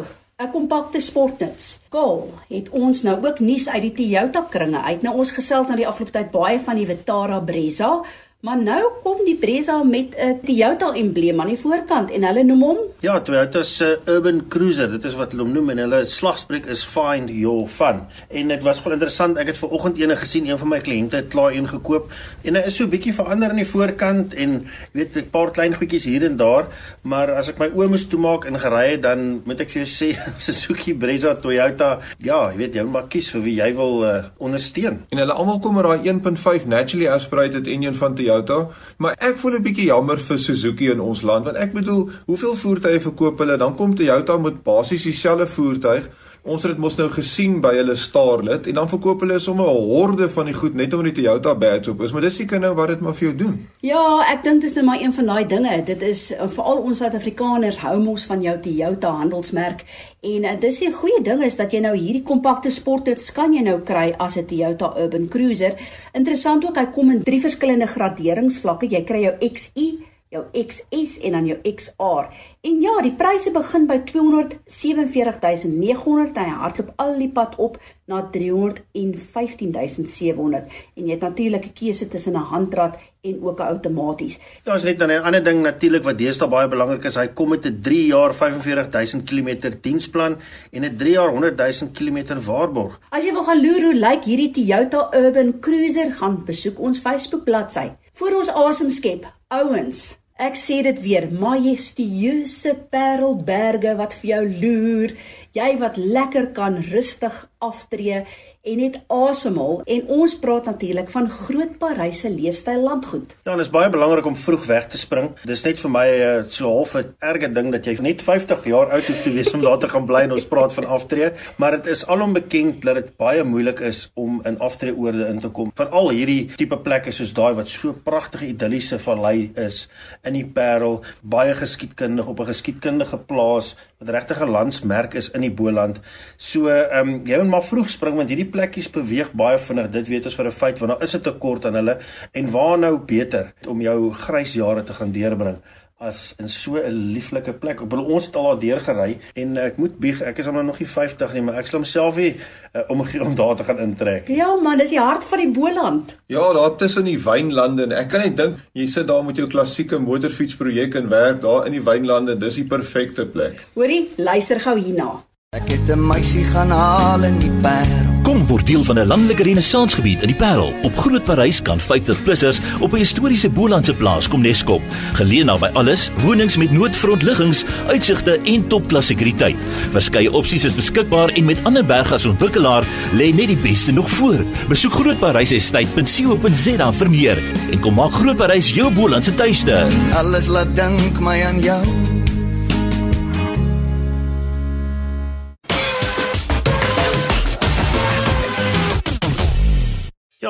'n 0.42 0.50
kompakte 0.50 0.98
sportnuts. 1.00 1.78
Kaal 1.94 2.26
het 2.48 2.72
ons 2.74 3.04
nou 3.06 3.16
ook 3.22 3.38
nuus 3.38 3.68
uit 3.68 3.82
die 3.82 3.92
Toyota 3.92 4.42
kringe 4.50 4.82
uit. 4.82 5.02
Nou 5.02 5.14
ons 5.22 5.30
gesels 5.30 5.66
nou 5.68 5.76
die 5.76 5.86
afgelope 5.86 6.18
tyd 6.18 6.30
baie 6.34 6.58
van 6.58 6.76
die 6.76 6.86
Vitara 6.86 7.38
Brezza, 7.38 8.02
Maar 8.40 8.56
nou 8.56 8.84
kom 9.04 9.18
die 9.24 9.36
Brezza 9.36 9.82
met 9.82 10.14
'n 10.16 10.40
Toyota 10.44 10.94
embleem 10.94 11.40
aan 11.40 11.46
die 11.46 11.58
voorkant 11.58 12.10
en 12.10 12.24
hulle 12.24 12.44
noem 12.44 12.62
hom 12.62 12.78
Ja, 13.00 13.20
Toyota 13.20 13.62
se 13.62 14.00
uh, 14.06 14.14
Urban 14.14 14.48
Cruiser. 14.48 14.90
Dit 14.90 15.04
is 15.04 15.14
wat 15.14 15.32
hulle 15.32 15.42
hom 15.42 15.52
noem 15.52 15.70
en 15.70 15.78
hulle 15.78 16.06
slagspreuk 16.06 16.66
is 16.66 16.84
Find 16.84 17.30
Your 17.32 17.68
Fun. 17.68 18.02
En 18.28 18.48
dit 18.48 18.62
was 18.62 18.82
wel 18.82 18.92
interessant. 18.92 19.36
Ek 19.36 19.46
het 19.46 19.58
ver 19.58 19.68
oggend 19.68 19.96
eene 19.96 20.16
gesien, 20.16 20.48
een 20.48 20.58
van 20.58 20.68
my 20.68 20.80
kliënte 20.80 21.16
het 21.16 21.28
klaar 21.28 21.52
een 21.52 21.68
gekoop 21.68 22.10
en 22.44 22.56
hy 22.56 22.62
is 22.68 22.76
so 22.76 22.88
bietjie 22.88 23.14
verander 23.14 23.50
aan 23.50 23.60
die 23.60 23.68
voorkant 23.68 24.34
en 24.34 24.66
weet 24.92 25.16
'n 25.16 25.30
paar 25.30 25.50
klein 25.50 25.74
goedjies 25.74 26.04
hier 26.04 26.24
en 26.24 26.36
daar, 26.36 26.66
maar 27.02 27.32
as 27.32 27.48
ek 27.48 27.58
my 27.58 27.68
oë 27.68 27.88
moes 27.88 28.06
toemaak 28.06 28.44
en 28.44 28.58
gery 28.58 28.90
het, 28.90 29.02
dan 29.02 29.42
moet 29.44 29.60
ek 29.60 29.70
vir 29.70 29.84
jou 29.84 29.88
sê 30.00 30.16
Suzuki 30.36 30.94
Brezza 30.94 31.34
Toyota, 31.34 32.00
ja, 32.18 32.50
jy 32.50 32.56
weet 32.56 32.74
jy 32.74 32.82
moet 32.82 32.92
maar 32.92 33.08
kies 33.08 33.30
vir 33.30 33.42
wie 33.42 33.56
jy 33.56 33.74
wil 33.74 34.04
uh, 34.04 34.24
ondersteun. 34.38 35.04
En 35.08 35.18
hulle 35.18 35.32
almal 35.32 35.58
kom 35.58 35.74
met 35.74 35.84
daai 35.84 36.08
1.5 36.12 36.66
naturally 36.66 37.08
aspirated 37.08 37.66
engine 37.66 37.94
van 37.94 38.14
Toyota 38.14 38.29
Toyota, 38.30 38.68
maar 38.98 39.16
ek 39.18 39.38
voel 39.38 39.58
'n 39.58 39.62
bietjie 39.62 39.90
jammer 39.90 40.18
vir 40.18 40.38
Suzuki 40.38 40.90
in 40.90 41.00
ons 41.00 41.22
land 41.22 41.44
want 41.44 41.56
ek 41.56 41.72
bedoel, 41.72 42.10
hoeveel 42.26 42.54
voertuie 42.54 43.00
verkoop 43.00 43.38
hulle? 43.38 43.56
Dan 43.56 43.76
kom 43.76 43.94
Toyota 43.94 44.38
met 44.38 44.62
basies 44.62 45.02
dieselfde 45.02 45.46
voertuig 45.46 46.08
Ons 46.40 46.62
het 46.64 46.72
dit 46.72 46.78
mos 46.80 46.94
nou 46.96 47.06
gesien 47.12 47.58
by 47.60 47.74
hulle 47.76 47.92
Starlet 48.00 48.64
en 48.70 48.78
dan 48.78 48.88
verkoop 48.88 49.20
hulle 49.20 49.36
sommer 49.38 49.66
'n 49.68 49.88
horde 49.90 50.28
van 50.28 50.46
die 50.46 50.54
goed 50.54 50.74
net 50.74 50.94
om 50.94 51.02
die 51.04 51.12
Toyota 51.12 51.54
badge 51.54 51.90
op 51.90 52.00
is, 52.00 52.12
maar 52.12 52.22
dis 52.22 52.36
seker 52.36 52.58
nou 52.60 52.74
wat 52.74 52.88
dit 52.88 53.00
maar 53.00 53.14
vir 53.14 53.28
jou 53.28 53.36
doen. 53.36 53.68
Ja, 53.80 54.24
ek 54.32 54.42
dink 54.42 54.62
dis 54.62 54.72
net 54.72 54.84
maar 54.84 55.00
een 55.00 55.12
van 55.12 55.26
daai 55.26 55.46
dinge. 55.46 55.84
Dit 55.84 56.02
is 56.02 56.32
uh, 56.32 56.48
veral 56.48 56.78
ons 56.78 56.98
Suid-Afrikaners 56.98 57.76
hou 57.76 58.00
mos 58.00 58.24
van 58.24 58.42
jou 58.42 58.58
Toyota 58.60 59.10
handelsmerk 59.10 59.84
en 60.20 60.44
uh, 60.44 60.60
dis 60.60 60.80
'n 60.80 60.92
goeie 60.92 61.22
ding 61.22 61.42
is 61.44 61.56
dat 61.56 61.72
jy 61.72 61.80
nou 61.80 61.96
hierdie 61.96 62.22
kompakte 62.22 62.70
sporttoets 62.70 63.32
kan 63.32 63.52
jy 63.52 63.60
nou 63.62 63.80
kry 63.80 64.14
as 64.18 64.36
'n 64.36 64.46
Toyota 64.46 64.94
Urban 64.96 65.28
Cruiser. 65.28 65.74
Interessant 66.12 66.64
ook, 66.64 66.76
hy 66.76 66.86
kom 66.86 67.10
in 67.10 67.22
drie 67.22 67.40
verskillende 67.40 67.86
graderingsvlakke. 67.86 68.86
Jy 68.88 69.04
kry 69.04 69.20
jou 69.22 69.34
XI 69.38 70.09
jou 70.30 70.44
XS 70.54 71.18
en 71.26 71.34
dan 71.34 71.46
jou 71.46 71.58
XR. 71.74 72.30
En 72.62 72.80
ja, 72.80 73.00
die 73.02 73.16
pryse 73.18 73.50
begin 73.50 73.86
by 73.90 73.98
247900 74.06 76.36
en 76.36 76.44
hy 76.44 76.50
hardloop 76.60 76.92
al 77.02 77.18
die 77.18 77.32
pad 77.34 77.56
op 77.58 77.80
na 78.10 78.18
315700 78.30 80.70
en 80.70 81.06
jy 81.06 81.12
het 81.14 81.24
natuurlik 81.24 81.64
'n 81.66 81.72
keuse 81.74 82.08
tussen 82.08 82.36
'n 82.36 82.48
handrat 82.52 82.98
en 83.22 83.42
ook 83.42 83.58
'n 83.58 83.62
outomaties. 83.62 84.38
Ja, 84.64 84.72
ons 84.72 84.82
net 84.82 84.98
dan 84.98 85.10
'n 85.10 85.22
ander 85.22 85.44
ding 85.44 85.62
natuurlik 85.62 86.04
wat 86.04 86.18
deesdae 86.18 86.48
baie 86.48 86.68
belangrik 86.68 87.04
is, 87.04 87.14
hy 87.14 87.28
kom 87.28 87.48
met 87.48 87.66
'n 87.66 87.80
3 87.82 88.06
jaar 88.06 88.34
45000 88.34 89.24
km 89.24 89.70
diensplan 89.80 90.36
en 90.72 90.84
'n 90.84 90.96
3 90.96 91.12
jaar 91.12 91.32
100000 91.32 91.92
km 91.92 92.40
waarborg. 92.44 93.00
As 93.10 93.24
jy 93.24 93.32
wil 93.32 93.44
gaan 93.44 93.62
loer 93.62 93.82
hoe 93.82 93.94
lyk 93.94 94.24
hierdie 94.24 94.50
Toyota 94.50 95.08
Urban 95.12 95.60
Cruiser, 95.60 96.12
gaan 96.12 96.44
besoek 96.44 96.78
ons 96.78 97.00
Facebook 97.00 97.44
bladsy. 97.44 97.90
Vir 98.12 98.36
ons 98.36 98.48
asem 98.48 98.90
skep, 98.90 99.26
ouens. 99.48 100.19
Ek 100.40 100.54
sê 100.56 100.78
dit 100.80 101.00
weer, 101.04 101.26
majestueuse 101.28 102.70
parelberge 102.88 103.92
wat 103.98 104.14
vir 104.22 104.30
jou 104.30 104.44
loer, 104.62 105.10
jy 105.52 105.66
wat 105.82 105.98
lekker 106.00 106.46
kan 106.56 106.78
rustig 106.86 107.42
aftree 107.60 108.22
en 108.60 108.76
net 108.76 108.98
asemhaal 109.08 109.78
en 109.88 110.08
ons 110.12 110.32
praat 110.38 110.66
natuurlik 110.68 111.08
van 111.14 111.28
Groot 111.32 111.78
Parys 111.80 112.20
se 112.20 112.30
leefstyl 112.30 112.82
landgoed. 112.84 113.32
Ja, 113.46 113.54
dit 113.56 113.64
is 113.64 113.72
baie 113.72 113.88
belangrik 113.88 114.26
om 114.28 114.36
vroeg 114.36 114.66
weg 114.68 114.88
te 114.92 115.00
spring. 115.00 115.30
Dis 115.48 115.64
net 115.64 115.80
vir 115.80 115.92
my 115.92 116.04
uh, 116.12 116.32
so 116.52 116.68
half 116.68 116.92
'n 116.94 117.14
erge 117.24 117.48
ding 117.48 117.70
dat 117.72 117.86
jy 117.88 117.96
net 118.04 118.22
50 118.22 118.66
jaar 118.68 118.92
oud 118.92 119.06
hoef 119.06 119.22
te 119.22 119.32
wees 119.32 119.52
om 119.54 119.64
daar 119.64 119.78
te 119.78 119.88
gaan 119.88 120.04
bly 120.04 120.20
en 120.26 120.32
ons 120.36 120.44
praat 120.44 120.72
van 120.72 120.84
aftree, 120.84 121.32
maar 121.56 121.70
dit 121.70 121.86
is 121.86 122.06
alom 122.06 122.32
bekend 122.32 122.82
dat 122.82 122.94
dit 122.94 123.16
baie 123.16 123.44
moeilik 123.44 123.80
is 123.80 124.10
om 124.14 124.42
in 124.44 124.58
aftreeoorde 124.58 125.26
in 125.26 125.40
te 125.40 125.48
kom. 125.48 125.72
Veral 125.74 126.10
hierdie 126.10 126.52
tipe 126.56 126.76
plekke 126.76 127.12
soos 127.12 127.32
daai 127.32 127.54
wat 127.54 127.68
so 127.68 127.92
pragtige 127.92 128.46
idilliese 128.46 128.98
vallei 128.98 129.52
is 129.56 129.88
in 130.24 130.34
die 130.34 130.44
Parel, 130.44 131.00
baie 131.22 131.54
geskiedkundig 131.54 132.26
op 132.26 132.40
'n 132.40 132.52
geskiedkundige 132.52 133.16
plaas 133.16 133.76
wat 134.00 134.08
regtig 134.08 134.40
'n 134.40 134.50
landsmerk 134.50 135.14
is 135.14 135.30
in 135.30 135.40
die 135.40 135.50
Boland. 135.52 136.00
So, 136.36 136.68
ehm 136.68 137.08
um, 137.08 137.26
jy 137.26 137.36
moet 137.36 137.50
maar 137.50 137.64
vroeg 137.64 137.90
spring 137.90 138.16
want 138.16 138.28
hierdie 138.28 138.50
plekkies 138.50 138.90
beweeg 138.90 139.32
baie 139.32 139.58
vinnig. 139.58 139.90
Dit 139.90 140.08
weet 140.08 140.24
ons 140.24 140.34
vir 140.34 140.46
'n 140.46 140.50
feit 140.50 140.78
want 140.78 140.92
daar 140.92 141.02
is 141.02 141.14
'n 141.14 141.20
tekort 141.20 141.66
aan 141.66 141.74
hulle 141.74 141.98
en 142.32 142.50
waar 142.50 142.78
nou 142.78 142.98
beter 142.98 143.52
om 143.68 143.80
jou 143.80 144.12
grys 144.12 144.54
jare 144.54 144.82
te 144.82 144.94
gaan 144.94 145.12
deurbring 145.12 145.58
as 146.00 146.34
in 146.38 146.48
so 146.48 146.76
'n 146.76 147.12
lieflike 147.12 147.52
plek. 147.52 147.80
Ek 147.80 147.88
bedoel 147.88 148.04
ons 148.16 148.26
het 148.26 148.36
al 148.36 148.44
daar 148.44 148.60
deur 148.60 148.80
gery 148.80 149.18
en 149.34 149.56
ek 149.56 149.76
moet 149.76 149.98
bieg, 150.00 150.22
ek 150.22 150.38
is 150.38 150.46
nou 150.46 150.64
nog 150.64 150.78
nie 150.78 150.88
50 150.88 151.32
nie, 151.32 151.42
maar 151.42 151.58
ek 151.60 151.66
sal 151.66 151.80
homself 151.80 152.16
hier 152.16 152.34
uh, 152.74 152.80
om 152.88 153.04
om 153.20 153.34
daar 153.34 153.56
te 153.56 153.64
gaan 153.64 153.78
intrek. 153.78 154.28
Ja 154.28 154.56
man, 154.56 154.78
dis 154.78 154.90
die 154.90 155.00
hart 155.00 155.24
van 155.24 155.38
die 155.38 155.50
Boland. 155.50 156.16
Ja, 156.26 156.52
daar 156.52 156.76
tussen 156.76 157.04
die 157.04 157.18
wynlande 157.18 157.82
en 157.82 157.92
ek 157.92 158.08
kan 158.08 158.24
net 158.24 158.36
dink 158.36 158.56
jy 158.72 158.86
sit 158.86 159.06
daar 159.06 159.24
met 159.24 159.36
jou 159.36 159.46
klassieke 159.46 159.98
motorfietsprojek 159.98 160.94
en 160.94 161.08
werk 161.08 161.42
daar 161.42 161.66
in 161.66 161.76
die 161.76 161.84
wynlande, 161.84 162.36
dis 162.36 162.54
die 162.54 162.64
perfekte 162.64 163.26
plek. 163.26 163.60
Hoorie, 163.74 164.08
luister 164.16 164.60
gou 164.60 164.78
hierna. 164.78 165.20
Ek 165.52 165.68
het 165.68 165.90
'n 165.90 166.06
meisie 166.06 166.44
gaan 166.44 166.70
haal 166.70 167.24
in 167.24 167.38
die 167.38 167.52
Parel. 167.60 168.09
Kom 168.30 168.44
word 168.46 168.62
deel 168.62 168.84
van 168.86 168.94
'n 168.98 169.10
landelike 169.10 169.42
renessansgebied 169.42 170.22
in 170.22 170.30
die 170.30 170.36
Parel. 170.36 170.74
Op 170.82 170.96
Groot 170.96 171.24
Parys 171.24 171.62
kan 171.62 171.80
50-plussers 171.80 172.60
op 172.78 172.92
'n 172.92 172.96
historiese 172.96 173.50
Bolandse 173.50 173.94
plaas 173.94 174.28
kom 174.28 174.40
neskop. 174.40 174.82
Geleë 175.12 175.44
naby 175.44 175.66
alles, 175.72 176.10
wonings 176.22 176.56
met 176.56 176.70
noodfrontliggings, 176.70 177.64
uitsigte 177.86 178.40
en 178.44 178.66
topklas 178.66 179.06
sekuriteit. 179.06 179.56
Verskeie 179.90 180.32
opsies 180.32 180.64
is 180.64 180.74
beskikbaar 180.74 181.28
en 181.28 181.44
met 181.44 181.58
ander 181.62 181.84
bergasontwikkelaar 181.84 182.84
lê 183.12 183.34
net 183.34 183.46
die 183.46 183.60
beste 183.62 183.92
nog 183.92 184.10
voor. 184.10 184.44
Besoek 184.68 184.92
grootparysestate.co.za 184.92 186.92
vir 186.92 187.10
meer 187.10 187.42
en 187.70 187.80
kom 187.80 187.94
maak 187.94 188.12
Groot 188.12 188.36
Parys 188.36 188.74
jou 188.74 188.94
Bolandse 188.94 189.34
tuiste. 189.34 189.86
Alles 190.12 190.46
laat 190.46 190.76
dink 190.76 191.20
my 191.20 191.42
aan 191.42 191.60
jou. 191.60 191.82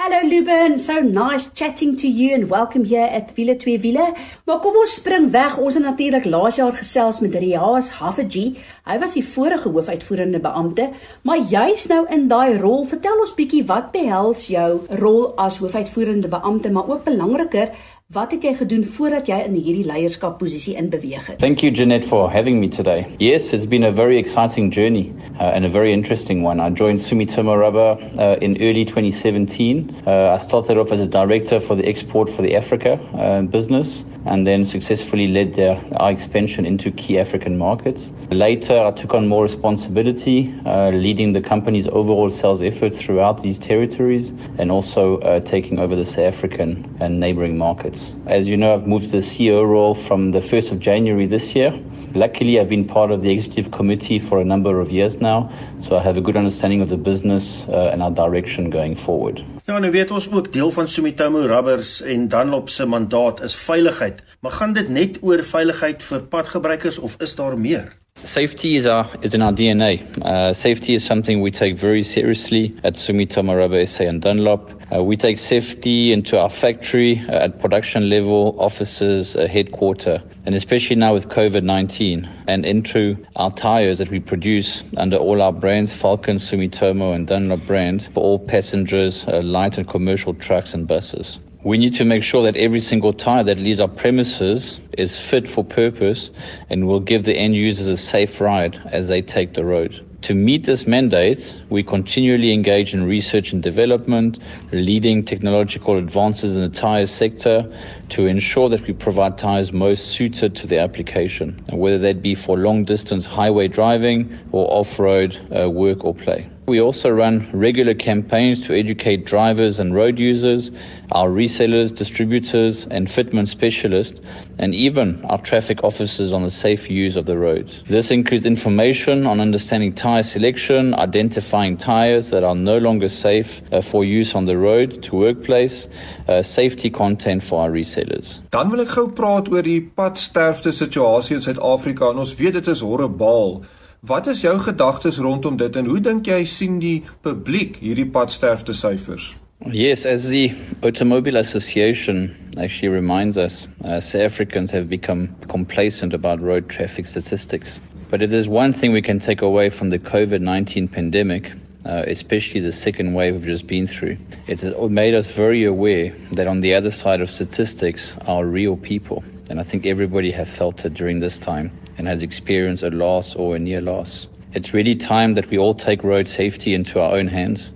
Hello 0.03 0.19
Luben, 0.29 0.81
so 0.81 0.99
nice 0.99 1.49
chatting 1.55 1.97
to 1.97 2.09
you 2.09 2.35
and 2.35 2.51
welcome 2.51 2.85
here 2.85 3.07
at 3.07 3.29
Wiele 3.37 3.55
2 3.55 3.79
Wiele. 3.85 4.07
Maar 4.47 4.59
kom 4.59 4.75
ons 4.81 4.97
spring 4.99 5.29
weg. 5.31 5.61
Ons 5.63 5.77
het 5.79 5.85
natuurlik 5.85 6.25
laas 6.27 6.59
jaar 6.59 6.75
gesels 6.75 7.21
met 7.23 7.37
Riaas 7.39 7.93
Hafaji. 8.01 8.43
Hy 8.91 8.97
was 8.99 9.15
die 9.15 9.23
vorige 9.23 9.71
hoofuitvoerende 9.71 10.41
beampte, 10.43 10.89
maar 11.23 11.47
jy's 11.47 11.87
nou 11.93 12.01
in 12.11 12.27
daai 12.27 12.59
rol. 12.59 12.83
Vertel 12.91 13.23
ons 13.23 13.37
bietjie 13.39 13.63
wat 13.71 13.93
behels 13.95 14.49
jou 14.51 14.81
rol 15.05 15.23
as 15.39 15.61
hoofuitvoerende 15.63 16.33
beampte, 16.35 16.75
maar 16.75 16.91
ook 16.91 17.07
belangriker, 17.07 17.71
Wat 18.13 18.31
het 18.31 18.43
jy 18.45 18.51
gedoen 18.53 18.83
voordat 18.85 19.29
jy 19.31 19.39
in 19.47 19.55
hierdie 19.57 19.87
leierskapposisie 19.89 20.75
inbeweeg 20.77 21.31
het? 21.31 21.39
Thank 21.41 21.63
you 21.65 21.73
Jeanette 21.73 22.05
for 22.05 22.29
having 22.29 22.61
me 22.61 22.69
today. 22.69 23.07
Yes, 23.19 23.55
it's 23.55 23.65
been 23.65 23.85
a 23.85 23.91
very 23.91 24.19
exciting 24.19 24.71
journey 24.71 25.15
uh, 25.41 25.57
and 25.57 25.65
a 25.65 25.69
very 25.69 25.95
interesting 25.95 26.43
one. 26.45 26.61
I 26.61 26.69
joined 26.69 27.01
Sumitomo 27.01 27.57
Rubber 27.57 27.97
uh, 28.19 28.37
in 28.43 28.61
early 28.61 28.85
2017. 28.85 30.03
Uh, 30.07 30.37
I 30.37 30.37
started 30.37 30.77
off 30.77 30.93
as 30.93 31.01
a 31.01 31.07
director 31.07 31.59
for 31.59 31.75
the 31.75 31.89
export 31.89 32.29
for 32.29 32.43
the 32.43 32.55
Africa 32.55 33.01
uh, 33.17 33.41
business 33.49 34.05
and 34.27 34.47
then 34.47 34.65
successfully 34.65 35.29
led 35.29 35.55
their, 35.55 35.83
our 35.97 36.11
expansion 36.11 36.65
into 36.67 36.91
key 36.93 37.19
African 37.19 37.59
markets. 37.59 38.13
Later, 38.31 38.79
I 38.79 38.91
took 38.93 39.15
on 39.15 39.27
more 39.27 39.43
responsibility, 39.43 40.55
uh, 40.65 40.91
leading 40.91 41.33
the 41.33 41.41
company's 41.41 41.89
overall 41.89 42.31
sales 42.31 42.63
effort 42.63 42.95
throughout 42.95 43.43
these 43.43 43.59
territories 43.59 44.31
and 44.59 44.71
also 44.71 45.19
uh, 45.19 45.41
taking 45.41 45.79
over 45.79 45.97
the 45.97 46.05
South 46.05 46.35
African 46.35 46.97
and 47.01 47.19
neighboring 47.19 47.59
markets. 47.59 48.02
As 48.27 48.47
you 48.47 48.57
know, 48.57 48.75
I've 48.75 48.87
moved 48.87 49.11
to 49.11 49.21
the 49.21 49.27
CEO 49.31 49.67
role 49.67 49.95
from 49.95 50.33
the 50.33 50.41
1st 50.41 50.73
of 50.73 50.79
January 50.81 51.27
this 51.27 51.55
year. 51.55 51.73
Luckily, 52.15 52.61
I've 52.61 52.69
been 52.69 52.85
part 52.85 53.11
of 53.11 53.23
the 53.23 53.31
executive 53.31 53.71
committee 53.71 54.19
for 54.19 54.41
a 54.41 54.45
number 54.45 54.81
of 54.81 54.93
years 54.93 55.21
now, 55.21 55.51
so 55.81 55.97
I 55.97 56.03
have 56.03 56.17
a 56.17 56.21
good 56.21 56.37
understanding 56.37 56.83
of 56.83 56.89
the 56.89 56.97
business 56.97 57.65
uh, 57.69 57.91
and 57.93 58.03
our 58.03 58.11
direction 58.11 58.71
going 58.71 58.95
forward. 58.95 59.45
Ja, 59.65 59.79
nou 59.79 59.91
weet 59.91 60.11
ons 60.11 60.29
ook 60.33 60.53
deel 60.53 60.71
van 60.71 60.89
Sumitomo 60.89 61.47
Rubbers 61.47 62.03
en 62.03 62.29
Dunlop 62.29 62.69
se 62.69 62.87
mandaat 62.87 63.43
is 63.43 63.55
veiligheid, 63.55 64.23
maar 64.41 64.53
gaan 64.53 64.73
dit 64.73 64.89
net 64.89 65.19
oor 65.21 65.43
veiligheid 65.43 66.03
vir 66.03 66.23
padgebruikers 66.23 66.99
of 66.99 67.17
is 67.19 67.35
daar 67.35 67.59
meer? 67.59 68.02
Safety 68.25 68.77
is 68.77 68.87
our 68.87 69.11
is 69.23 69.35
in 69.35 69.43
our 69.43 69.51
DNA. 69.51 70.01
Uh, 70.23 70.55
safety 70.55 70.95
is 70.95 71.05
something 71.05 71.41
we 71.41 71.51
take 71.51 71.77
very 71.77 72.05
seriously 72.05 72.73
at 72.85 72.95
Sumitomo 72.95 73.59
Rubber 73.59 73.85
SA 73.85 74.05
and 74.05 74.23
Dunlop. 74.23 74.71
Uh, 74.95 75.03
we 75.03 75.17
take 75.17 75.39
safety 75.39 76.13
into 76.13 76.39
our 76.39 76.49
factory 76.49 77.19
uh, 77.29 77.45
at 77.45 77.59
production 77.59 78.09
level, 78.09 78.55
offices, 78.61 79.35
uh, 79.35 79.49
headquarter, 79.49 80.23
and 80.47 80.55
especially 80.55 80.95
now 80.95 81.13
with 81.13 81.31
COVID 81.31 81.65
19, 81.65 82.29
and 82.47 82.65
into 82.65 83.17
our 83.35 83.51
tires 83.51 83.99
that 83.99 84.09
we 84.09 84.21
produce 84.21 84.85
under 84.97 85.17
all 85.17 85.43
our 85.43 85.53
brands 85.53 85.93
Falcon, 85.93 86.37
Sumitomo, 86.37 87.17
and 87.17 87.27
Dunlop 87.27 87.67
brand 87.67 88.09
for 88.15 88.23
all 88.23 88.39
passengers, 88.39 89.27
uh, 89.27 89.43
light 89.43 89.79
and 89.79 89.89
commercial 89.89 90.33
trucks 90.33 90.75
and 90.75 90.87
buses. 90.87 91.41
We 91.65 91.79
need 91.79 91.95
to 91.97 92.05
make 92.05 92.25
sure 92.25 92.43
that 92.43 92.57
every 92.57 92.81
single 92.81 93.13
tire 93.13 93.45
that 93.45 93.59
leaves 93.59 93.79
our 93.79 93.87
premises 93.87 94.81
is 94.99 95.17
fit 95.17 95.49
for 95.49 95.63
purpose 95.63 96.31
and 96.69 96.89
will 96.89 96.99
give 96.99 97.25
the 97.25 97.37
end 97.37 97.55
users 97.55 97.87
a 97.87 97.97
safe 97.97 98.41
ride 98.41 98.81
as 98.87 99.07
they 99.07 99.23
take 99.23 99.55
the 99.55 99.65
road. 99.65 100.05
To 100.23 100.35
meet 100.35 100.67
this 100.67 100.89
mandate, 100.89 101.63
we 101.69 101.85
continually 101.85 102.53
engage 102.53 102.95
in 102.95 103.05
research 103.05 103.53
and 103.53 103.63
development, 103.63 104.41
leading 104.73 105.25
technological 105.25 105.99
advances 105.99 106.57
in 106.57 106.63
the 106.63 106.69
tire 106.69 107.07
sector 107.07 107.73
to 108.09 108.27
ensure 108.27 108.69
that 108.69 108.85
we 108.87 108.93
provide 108.93 109.39
tires 109.39 109.73
most 109.73 110.09
suited 110.09 110.57
to 110.57 110.67
the 110.67 110.79
application, 110.79 111.65
whether 111.71 111.99
that 111.99 112.23
be 112.23 112.35
for 112.35 112.57
long 112.57 112.85
distance 112.85 113.25
highway 113.25 113.69
driving 113.69 114.37
or 114.51 114.69
off 114.69 114.99
road 114.99 115.39
uh, 115.57 115.71
work 115.71 116.05
or 116.05 116.15
play. 116.15 116.49
We 116.67 116.81
also 116.81 117.11
run 117.11 117.51
regular 117.53 117.93
campaigns 117.93 118.65
to 118.67 118.79
educate 118.79 119.27
drivers 119.27 119.81
and 119.81 119.93
road 119.97 120.17
users, 120.17 120.71
our 121.11 121.29
resellers, 121.29 121.93
distributors, 121.93 122.87
and 122.87 123.09
fitment 123.09 123.49
specialists, 123.49 124.21
and 124.59 124.73
even 124.73 125.25
our 125.25 125.43
traffic 125.43 125.83
officers 125.83 126.33
on 126.33 126.45
the 126.45 126.53
safe 126.53 126.89
use 126.89 127.17
of 127.17 127.27
the 127.27 127.37
road. 127.37 127.69
This 127.89 128.13
includes 128.13 128.47
information 128.47 129.27
on 129.27 129.41
understanding 129.41 129.93
tire 129.93 130.23
selection, 130.23 130.95
identifying 130.95 131.79
tires 131.79 132.31
that 132.31 132.45
are 132.45 132.55
no 132.55 132.79
longer 132.79 133.09
safe 133.09 133.61
uh, 133.73 133.83
for 133.83 134.05
use 134.05 134.37
on 134.37 134.45
the 134.45 134.57
road 134.57 135.03
to 135.03 135.17
workplace, 135.17 135.89
uh, 136.29 136.43
safety 136.43 136.91
content 136.91 137.43
for 137.43 137.63
our 137.63 137.71
resellers. 137.73 138.39
Dan 138.55 138.71
wil 138.71 138.87
ek 138.87 138.95
gou 138.95 139.11
praat 139.11 139.51
oor 139.51 139.67
die 139.67 139.81
padsterfte 139.83 140.71
situasie 140.71 141.41
in 141.41 141.43
Suid-Afrika 141.43 142.15
en 142.15 142.23
ons 142.23 142.39
weet 142.39 142.61
dit 142.63 142.71
is 142.71 142.87
horribaal. 142.87 143.65
Wat 144.03 144.27
is 144.27 144.41
jou 144.41 144.59
gedagtes 144.59 145.19
rondom 145.19 145.57
dit 145.57 145.77
en 145.79 145.87
hoe 145.87 146.01
dink 146.03 146.27
jy 146.27 146.41
sien 146.51 146.81
die 146.83 147.05
publiek 147.23 147.77
hierdie 147.79 148.09
padsterfte 148.11 148.75
syfers? 148.75 149.29
Yes, 149.71 150.03
as 150.05 150.27
the 150.27 150.51
Automobile 150.83 151.39
Association 151.39 152.35
actually 152.59 152.89
reminds 152.89 153.39
us, 153.39 153.69
uh, 153.85 154.01
South 154.01 154.23
Africans 154.23 154.73
have 154.73 154.89
become 154.89 155.29
complacent 155.47 156.13
about 156.13 156.43
road 156.43 156.69
traffic 156.69 157.07
statistics. 157.07 157.79
But 158.11 158.23
if 158.23 158.31
there's 158.31 158.49
one 158.49 158.73
thing 158.73 158.91
we 158.91 159.03
can 159.03 159.21
take 159.21 159.41
away 159.41 159.69
from 159.69 159.91
the 159.91 160.01
COVID 160.01 160.41
19 160.41 160.89
pandemic, 160.89 161.53
uh, 161.87 162.03
especially 162.09 162.59
the 162.59 162.73
second 162.73 163.15
wave 163.15 163.35
we've 163.35 163.47
just 163.47 163.69
been 163.69 163.87
through, 163.87 164.17
it 164.49 164.63
has 164.63 164.75
made 164.91 165.15
us 165.15 165.29
very 165.29 165.65
aware 165.65 166.13
that 166.33 166.49
on 166.49 166.61
the 166.61 166.75
other 166.75 166.91
side 166.91 167.21
of 167.21 167.31
statistics 167.31 168.17
are 168.27 168.47
real 168.47 168.77
people. 168.77 169.23
And 169.49 169.61
I 169.61 169.63
think 169.63 169.87
everybody 169.87 170.33
has 170.33 170.49
felt 170.49 170.85
it 170.85 170.95
during 170.95 171.21
this 171.21 171.39
time. 171.39 171.71
And 172.03 172.09
has 172.09 172.21
experienced 172.25 172.83
a 172.83 172.91
loss 172.91 173.37
or 173.37 173.55
a 173.55 173.61
near 173.61 173.81
loss. 173.81 174.27
It's 174.55 174.75
really 174.75 174.97
time 174.97 175.35
that 175.35 175.49
we 175.51 175.57
all 175.57 175.73
take 175.73 176.03
road 176.03 176.27
safety 176.27 176.75
into 176.75 176.99
our 176.99 177.15
own 177.15 177.29
hands. 177.29 177.71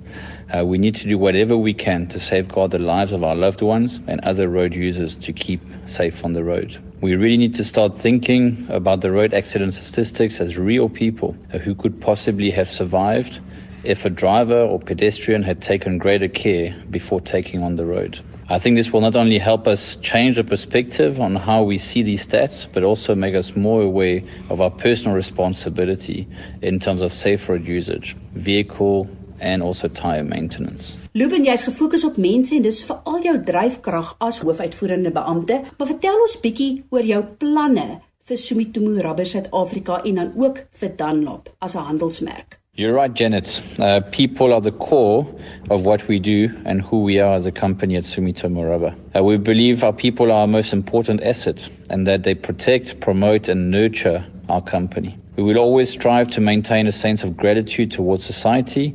Uh, 0.52 0.64
we 0.66 0.78
need 0.78 0.96
to 0.96 1.06
do 1.06 1.16
whatever 1.16 1.56
we 1.56 1.72
can 1.72 2.08
to 2.08 2.18
safeguard 2.18 2.72
the 2.72 2.80
lives 2.80 3.12
of 3.12 3.22
our 3.22 3.36
loved 3.36 3.62
ones 3.62 4.00
and 4.08 4.20
other 4.22 4.48
road 4.48 4.74
users 4.74 5.16
to 5.18 5.32
keep 5.32 5.60
safe 5.84 6.24
on 6.24 6.32
the 6.32 6.42
road. 6.42 6.76
We 7.00 7.14
really 7.14 7.36
need 7.36 7.54
to 7.54 7.64
start 7.64 7.96
thinking 7.96 8.66
about 8.68 9.00
the 9.00 9.12
road 9.12 9.32
accident 9.32 9.74
statistics 9.74 10.40
as 10.40 10.58
real 10.58 10.88
people 10.88 11.36
who 11.62 11.76
could 11.76 12.00
possibly 12.00 12.50
have 12.50 12.68
survived 12.68 13.38
if 13.84 14.04
a 14.04 14.10
driver 14.10 14.60
or 14.60 14.80
pedestrian 14.80 15.44
had 15.44 15.62
taken 15.62 15.98
greater 15.98 16.28
care 16.28 16.74
before 16.90 17.20
taking 17.20 17.62
on 17.62 17.76
the 17.76 17.86
road. 17.86 18.18
I 18.48 18.60
think 18.60 18.76
this 18.76 18.92
will 18.92 19.00
not 19.00 19.16
only 19.16 19.38
help 19.38 19.66
us 19.66 19.96
change 19.96 20.36
the 20.36 20.44
perspective 20.44 21.20
on 21.20 21.34
how 21.34 21.64
we 21.64 21.78
see 21.78 22.02
these 22.04 22.28
stats, 22.28 22.66
but 22.72 22.84
also 22.84 23.16
make 23.16 23.34
us 23.34 23.56
more 23.56 23.82
aware 23.82 24.22
of 24.50 24.60
our 24.60 24.70
personal 24.70 25.16
responsibility 25.16 26.28
in 26.62 26.78
terms 26.78 27.02
of 27.02 27.12
safe 27.12 27.48
road 27.48 27.66
usage, 27.66 28.16
vehicle 28.34 29.08
and 29.40 29.64
also 29.64 29.88
tire 29.88 30.22
maintenance. 30.22 30.96
Luben, 31.14 31.44
jy's 31.44 31.64
gefokus 31.66 32.04
op 32.06 32.16
mense 32.22 32.54
en 32.54 32.62
dis 32.62 32.84
veral 32.86 33.18
jou 33.24 33.34
dryfkrag 33.50 34.14
as 34.22 34.38
hoofuitvoerende 34.38 35.10
beampte, 35.10 35.64
maar 35.76 35.90
vertel 35.90 36.22
ons 36.22 36.38
bietjie 36.40 36.84
oor 36.94 37.02
jou 37.02 37.24
planne 37.40 37.88
vir 38.26 38.38
Sumitomo 38.38 38.94
Rubber 39.02 39.26
Suid-Afrika 39.26 39.98
en 40.04 40.22
dan 40.22 40.32
ook 40.38 40.62
vir 40.70 40.94
Dunlop 40.96 41.50
as 41.58 41.74
'n 41.74 41.88
handelsmerk. 41.90 42.60
You're 42.78 42.92
right, 42.92 43.14
Janet. 43.14 43.62
Uh, 43.78 44.02
people 44.12 44.52
are 44.52 44.60
the 44.60 44.70
core 44.70 45.26
of 45.70 45.86
what 45.86 46.06
we 46.08 46.18
do 46.18 46.54
and 46.66 46.82
who 46.82 47.04
we 47.04 47.18
are 47.18 47.34
as 47.34 47.46
a 47.46 47.50
company 47.50 47.96
at 47.96 48.04
Sumitomo 48.04 48.68
Rubber. 48.68 48.94
Uh, 49.16 49.24
we 49.24 49.38
believe 49.38 49.82
our 49.82 49.94
people 49.94 50.30
are 50.30 50.40
our 50.40 50.46
most 50.46 50.74
important 50.74 51.22
asset 51.22 51.70
and 51.88 52.06
that 52.06 52.24
they 52.24 52.34
protect, 52.34 53.00
promote, 53.00 53.48
and 53.48 53.70
nurture 53.70 54.26
our 54.50 54.60
company. 54.60 55.18
We 55.36 55.42
will 55.42 55.56
always 55.56 55.88
strive 55.88 56.30
to 56.32 56.42
maintain 56.42 56.86
a 56.86 56.92
sense 56.92 57.22
of 57.22 57.34
gratitude 57.34 57.92
towards 57.92 58.26
society 58.26 58.94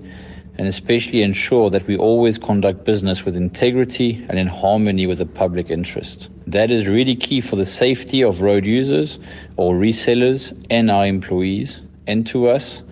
and 0.60 0.68
especially 0.68 1.24
ensure 1.24 1.72
that 1.72 1.88
we 1.88 1.98
always 1.98 2.38
conduct 2.38 2.84
business 2.86 3.26
with 3.26 3.36
integrity 3.36 4.24
and 4.30 4.38
in 4.38 4.46
harmony 4.46 5.08
with 5.08 5.18
the 5.18 5.26
public 5.26 5.72
interest. 5.72 6.30
That 6.46 6.70
is 6.70 6.86
really 6.86 7.16
key 7.16 7.42
for 7.42 7.56
the 7.56 7.66
safety 7.66 8.24
of 8.24 8.44
road 8.44 8.64
users 8.64 9.18
or 9.58 9.74
resellers 9.74 10.56
and 10.70 10.92
our 10.92 11.08
employees 11.08 11.82
and 12.06 12.28
to 12.28 12.48
us 12.48 12.84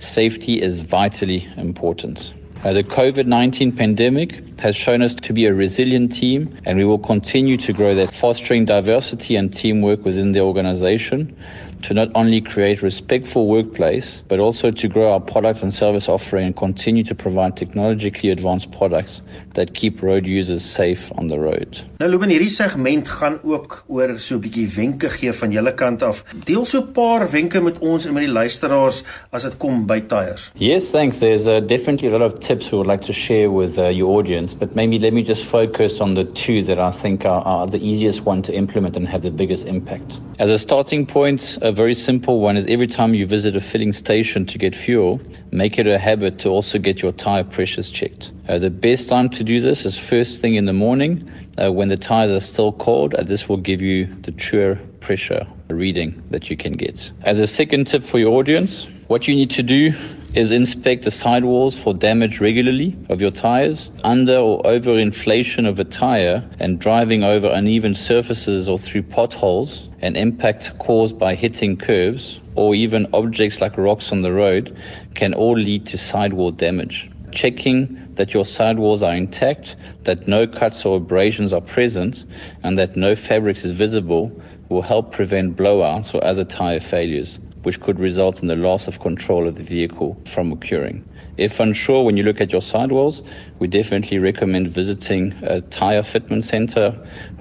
safety 0.00 0.60
is 0.60 0.80
vitally 0.80 1.48
important. 1.56 2.32
Uh, 2.64 2.72
the 2.72 2.82
COVID 2.82 3.26
19 3.26 3.72
pandemic 3.76 4.42
has 4.58 4.74
shown 4.74 5.00
us 5.00 5.14
to 5.14 5.32
be 5.32 5.46
a 5.46 5.54
resilient 5.54 6.12
team, 6.12 6.58
and 6.64 6.76
we 6.76 6.84
will 6.84 6.98
continue 6.98 7.56
to 7.56 7.72
grow 7.72 7.94
that, 7.94 8.12
fostering 8.12 8.64
diversity 8.64 9.36
and 9.36 9.54
teamwork 9.54 10.04
within 10.04 10.32
the 10.32 10.40
organization 10.40 11.36
to 11.82 11.94
not 11.94 12.08
only 12.14 12.40
create 12.40 12.82
respectful 12.82 13.46
workplace, 13.46 14.22
but 14.28 14.38
also 14.38 14.70
to 14.70 14.88
grow 14.88 15.12
our 15.12 15.20
product 15.20 15.62
and 15.62 15.72
service 15.72 16.08
offering 16.08 16.46
and 16.46 16.56
continue 16.56 17.04
to 17.04 17.14
provide 17.14 17.56
technologically 17.56 18.30
advanced 18.30 18.70
products 18.72 19.22
that 19.54 19.74
keep 19.74 20.02
road 20.02 20.26
users 20.26 20.64
safe 20.64 21.10
on 21.18 21.28
the 21.28 21.38
road. 21.38 21.82
Nou 21.98 22.10
Ruben, 22.10 22.30
hierdie 22.30 22.50
segment 22.50 23.08
gaan 23.08 23.38
ook 23.42 23.84
oor 23.88 24.18
so 24.18 24.36
'n 24.36 24.40
bietjie 24.40 24.68
wenke 24.76 25.10
gee 25.10 25.32
van 25.32 25.50
julle 25.52 25.74
kant 25.74 26.02
af. 26.02 26.24
Deel 26.44 26.64
so 26.64 26.78
'n 26.80 26.92
paar 26.92 27.30
wenke 27.30 27.60
met 27.60 27.78
ons 27.78 28.06
en 28.06 28.14
met 28.14 28.24
die 28.24 28.32
luisteraars 28.32 29.02
as 29.32 29.42
dit 29.42 29.56
kom 29.56 29.86
by 29.86 30.00
tyres. 30.00 30.52
Yes, 30.54 30.90
thanks. 30.90 31.18
There's 31.18 31.46
uh, 31.46 31.60
definitely 31.60 32.08
a 32.08 32.18
lot 32.18 32.22
of 32.22 32.40
tips 32.40 32.70
we 32.70 32.78
would 32.78 32.90
like 32.90 33.04
to 33.06 33.12
share 33.12 33.50
with 33.50 33.78
uh, 33.78 33.88
your 33.88 34.18
audience, 34.18 34.54
but 34.54 34.74
maybe 34.74 34.98
let 34.98 35.12
me 35.12 35.22
just 35.22 35.44
focus 35.44 36.00
on 36.00 36.14
the 36.14 36.24
two 36.24 36.62
that 36.62 36.78
I 36.78 36.90
think 36.90 37.24
are, 37.24 37.42
are 37.44 37.66
the 37.66 37.78
easiest 37.78 38.26
one 38.26 38.42
to 38.42 38.52
implement 38.52 38.96
and 38.96 39.08
have 39.08 39.22
the 39.22 39.30
biggest 39.30 39.66
impact. 39.66 40.20
As 40.38 40.50
a 40.50 40.58
starting 40.58 41.06
point, 41.06 41.58
a 41.68 41.72
very 41.72 41.92
simple 41.92 42.40
one 42.40 42.56
is 42.56 42.64
every 42.66 42.86
time 42.86 43.12
you 43.12 43.26
visit 43.26 43.54
a 43.54 43.60
filling 43.60 43.92
station 43.92 44.46
to 44.46 44.56
get 44.56 44.74
fuel, 44.74 45.20
make 45.50 45.78
it 45.78 45.86
a 45.86 45.98
habit 45.98 46.38
to 46.38 46.48
also 46.48 46.78
get 46.78 47.02
your 47.02 47.12
tire 47.12 47.44
pressures 47.44 47.90
checked. 47.90 48.32
Uh, 48.48 48.58
the 48.58 48.70
best 48.70 49.06
time 49.06 49.28
to 49.28 49.44
do 49.44 49.60
this 49.60 49.84
is 49.84 49.98
first 49.98 50.40
thing 50.40 50.54
in 50.54 50.64
the 50.64 50.72
morning 50.72 51.30
uh, 51.62 51.70
when 51.70 51.88
the 51.88 51.96
tires 51.98 52.30
are 52.30 52.40
still 52.40 52.72
cold. 52.72 53.12
Uh, 53.12 53.22
this 53.22 53.50
will 53.50 53.58
give 53.58 53.82
you 53.82 54.06
the 54.22 54.32
true 54.32 54.78
pressure 55.00 55.46
reading 55.68 56.22
that 56.30 56.48
you 56.48 56.56
can 56.56 56.72
get. 56.72 57.10
As 57.24 57.38
a 57.38 57.46
second 57.46 57.86
tip 57.86 58.02
for 58.02 58.18
your 58.18 58.38
audience, 58.38 58.86
what 59.08 59.28
you 59.28 59.34
need 59.34 59.50
to 59.50 59.62
do 59.62 59.94
is 60.38 60.52
inspect 60.52 61.02
the 61.02 61.10
sidewalls 61.10 61.76
for 61.76 61.92
damage 61.92 62.40
regularly 62.40 62.96
of 63.08 63.20
your 63.20 63.32
tires, 63.32 63.90
under 64.04 64.36
or 64.36 64.64
over 64.64 64.96
inflation 64.96 65.66
of 65.66 65.80
a 65.80 65.84
tire, 65.84 66.48
and 66.60 66.78
driving 66.78 67.24
over 67.24 67.48
uneven 67.48 67.92
surfaces 67.92 68.68
or 68.68 68.78
through 68.78 69.02
potholes, 69.02 69.88
and 70.00 70.16
impact 70.16 70.78
caused 70.78 71.18
by 71.18 71.34
hitting 71.34 71.76
curbs, 71.76 72.38
or 72.54 72.72
even 72.76 73.04
objects 73.12 73.60
like 73.60 73.76
rocks 73.76 74.12
on 74.12 74.22
the 74.22 74.30
road, 74.30 74.80
can 75.16 75.34
all 75.34 75.58
lead 75.58 75.84
to 75.84 75.98
sidewall 75.98 76.52
damage. 76.52 77.10
Checking 77.32 78.14
that 78.14 78.32
your 78.32 78.46
sidewalls 78.46 79.02
are 79.02 79.16
intact, 79.16 79.74
that 80.04 80.28
no 80.28 80.46
cuts 80.46 80.84
or 80.84 80.98
abrasions 80.98 81.52
are 81.52 81.60
present, 81.60 82.22
and 82.62 82.78
that 82.78 82.94
no 82.94 83.16
fabrics 83.16 83.64
is 83.64 83.72
visible 83.72 84.30
will 84.68 84.82
help 84.82 85.10
prevent 85.10 85.56
blowouts 85.56 86.14
or 86.14 86.22
other 86.22 86.44
tire 86.44 86.78
failures. 86.78 87.40
Which 87.68 87.80
could 87.82 88.00
result 88.00 88.40
in 88.40 88.48
the 88.48 88.56
loss 88.56 88.88
of 88.88 88.98
control 88.98 89.46
of 89.46 89.56
the 89.56 89.62
vehicle 89.62 90.16
from 90.24 90.52
occurring. 90.52 91.04
If 91.36 91.60
unsure 91.60 92.02
when 92.02 92.16
you 92.16 92.22
look 92.24 92.40
at 92.40 92.50
your 92.50 92.62
sidewalls, 92.62 93.22
we 93.58 93.68
definitely 93.68 94.18
recommend 94.18 94.68
visiting 94.68 95.34
a 95.42 95.60
tire 95.60 96.02
fitment 96.02 96.44
center 96.44 96.92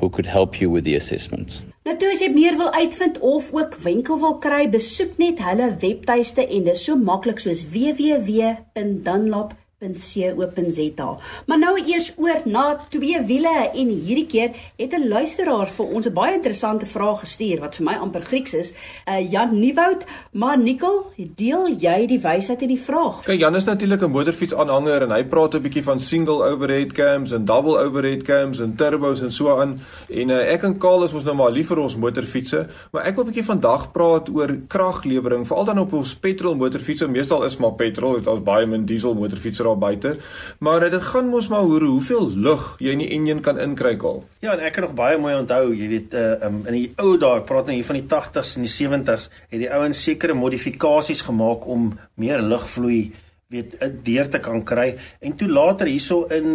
who 0.02 0.10
could 0.10 0.26
help 0.26 0.60
you 0.60 0.70
with 0.70 0.84
the 0.84 0.96
assessment. 0.96 1.62
Nou 1.88 1.96
toe 1.96 2.12
as 2.12 2.20
jy 2.20 2.28
meer 2.34 2.58
wil 2.60 2.74
uitvind 2.76 3.22
of 3.24 3.48
ook 3.56 3.78
wenkel 3.86 4.20
wil 4.20 4.36
kry, 4.44 4.68
besoek 4.68 5.16
net 5.24 5.40
hulle 5.40 5.70
webtuiste 5.80 6.44
en 6.44 6.68
dit 6.68 6.76
is 6.76 6.84
so 6.84 7.00
maklik 7.00 7.40
soos 7.40 7.64
www.dunlop.com 7.72 9.67
.co.za. 9.78 11.18
Maar 11.46 11.60
nou 11.60 11.74
eers 11.86 12.14
oor 12.18 12.42
na 12.46 12.80
twee 12.90 13.20
wiele 13.30 13.70
en 13.78 13.90
hierdie 13.90 14.26
keer 14.26 14.56
het 14.76 14.94
'n 14.94 15.08
luisteraar 15.08 15.70
vir 15.70 15.86
ons 15.86 16.08
'n 16.08 16.14
baie 16.14 16.34
interessante 16.34 16.86
vraag 16.86 17.20
gestuur 17.20 17.60
wat 17.60 17.76
vir 17.76 17.86
my 17.86 17.94
amper 17.94 18.22
Grieks 18.22 18.54
is. 18.54 18.74
Uh 19.06 19.32
Jan 19.32 19.60
Nieuwoud, 19.60 20.04
maar 20.32 20.58
Nikkel, 20.58 21.06
deel 21.36 21.68
jy 21.80 22.08
die 22.08 22.20
wysheid 22.20 22.62
in 22.62 22.68
die 22.68 22.82
vraag? 22.82 23.24
Kyk, 23.24 23.40
Jan 23.40 23.56
is 23.56 23.64
natuurlik 23.64 24.02
'n 24.02 24.12
motorfiets 24.12 24.54
aanhanger 24.54 25.02
en 25.02 25.12
hy 25.12 25.24
praat 25.24 25.54
'n 25.54 25.62
bietjie 25.62 25.84
van 25.84 26.00
single 26.00 26.44
overhead 26.44 26.92
cams 26.92 27.32
en 27.32 27.46
double 27.46 27.78
overhead 27.78 28.24
cams 28.24 28.60
en 28.60 28.76
turbos 28.76 29.22
en 29.22 29.32
so 29.32 29.60
aan. 29.60 29.80
En 30.10 30.30
uh, 30.30 30.54
ek 30.54 30.64
en 30.64 30.78
Karl 30.78 31.04
is 31.04 31.14
ons 31.14 31.24
nou 31.24 31.36
maar 31.36 31.52
lief 31.52 31.68
vir 31.68 31.80
ons 31.80 31.98
motorfietsse, 31.98 32.68
maar 32.92 33.06
ek 33.06 33.16
wil 33.16 33.24
'n 33.24 33.28
bietjie 33.28 33.46
vandag 33.46 33.92
praat 33.92 34.30
oor 34.30 34.58
kraglewering, 34.68 35.48
veral 35.48 35.66
dan 35.66 35.80
op 35.80 35.94
ons 35.94 36.16
petrol 36.16 36.56
motorfietsse. 36.56 37.08
Meestal 37.08 37.44
is 37.44 37.58
maar 37.58 37.74
petrol, 37.74 38.14
dit 38.14 38.28
is 38.28 38.44
baie 38.44 38.66
min 38.66 38.86
diesel 38.86 39.14
motorfietsse 39.14 39.67
daar 39.68 39.78
buite. 39.84 40.16
Maar 40.64 40.88
dit 40.90 41.06
gaan 41.12 41.30
mos 41.30 41.52
maar 41.52 41.68
hoe 41.68 41.84
hoeveel 41.84 42.32
lug 42.48 42.74
jy 42.84 42.96
in 42.96 43.04
die 43.06 43.12
enjin 43.18 43.44
kan 43.46 43.60
inkry 43.62 43.94
al. 44.00 44.24
Ja, 44.42 44.56
en 44.56 44.64
ek 44.66 44.78
kan 44.78 44.88
nog 44.88 44.98
baie 44.98 45.20
mooi 45.22 45.36
onthou, 45.36 45.70
jy 45.76 45.92
weet, 45.92 46.18
uh, 46.18 46.40
um, 46.48 46.64
in 46.66 46.80
die 46.80 46.88
ou 47.04 47.14
dae, 47.22 47.42
ek 47.42 47.48
praat 47.50 47.70
nou 47.70 47.78
hier 47.78 47.88
van 47.88 48.00
die 48.00 48.08
80s 48.08 48.58
en 48.58 48.68
die 48.68 48.74
70s, 48.74 49.30
het 49.52 49.62
die 49.62 49.72
ouens 49.72 50.04
sekere 50.04 50.36
modifikasies 50.38 51.24
gemaak 51.28 51.68
om 51.68 51.92
meer 52.16 52.42
lugvloei 52.42 53.12
weet 53.54 53.78
deur 54.04 54.28
te 54.30 54.40
kan 54.44 54.64
kry 54.68 54.94
en 55.24 55.36
toe 55.40 55.48
later 55.48 55.88
hierso 55.88 56.26
in 56.36 56.48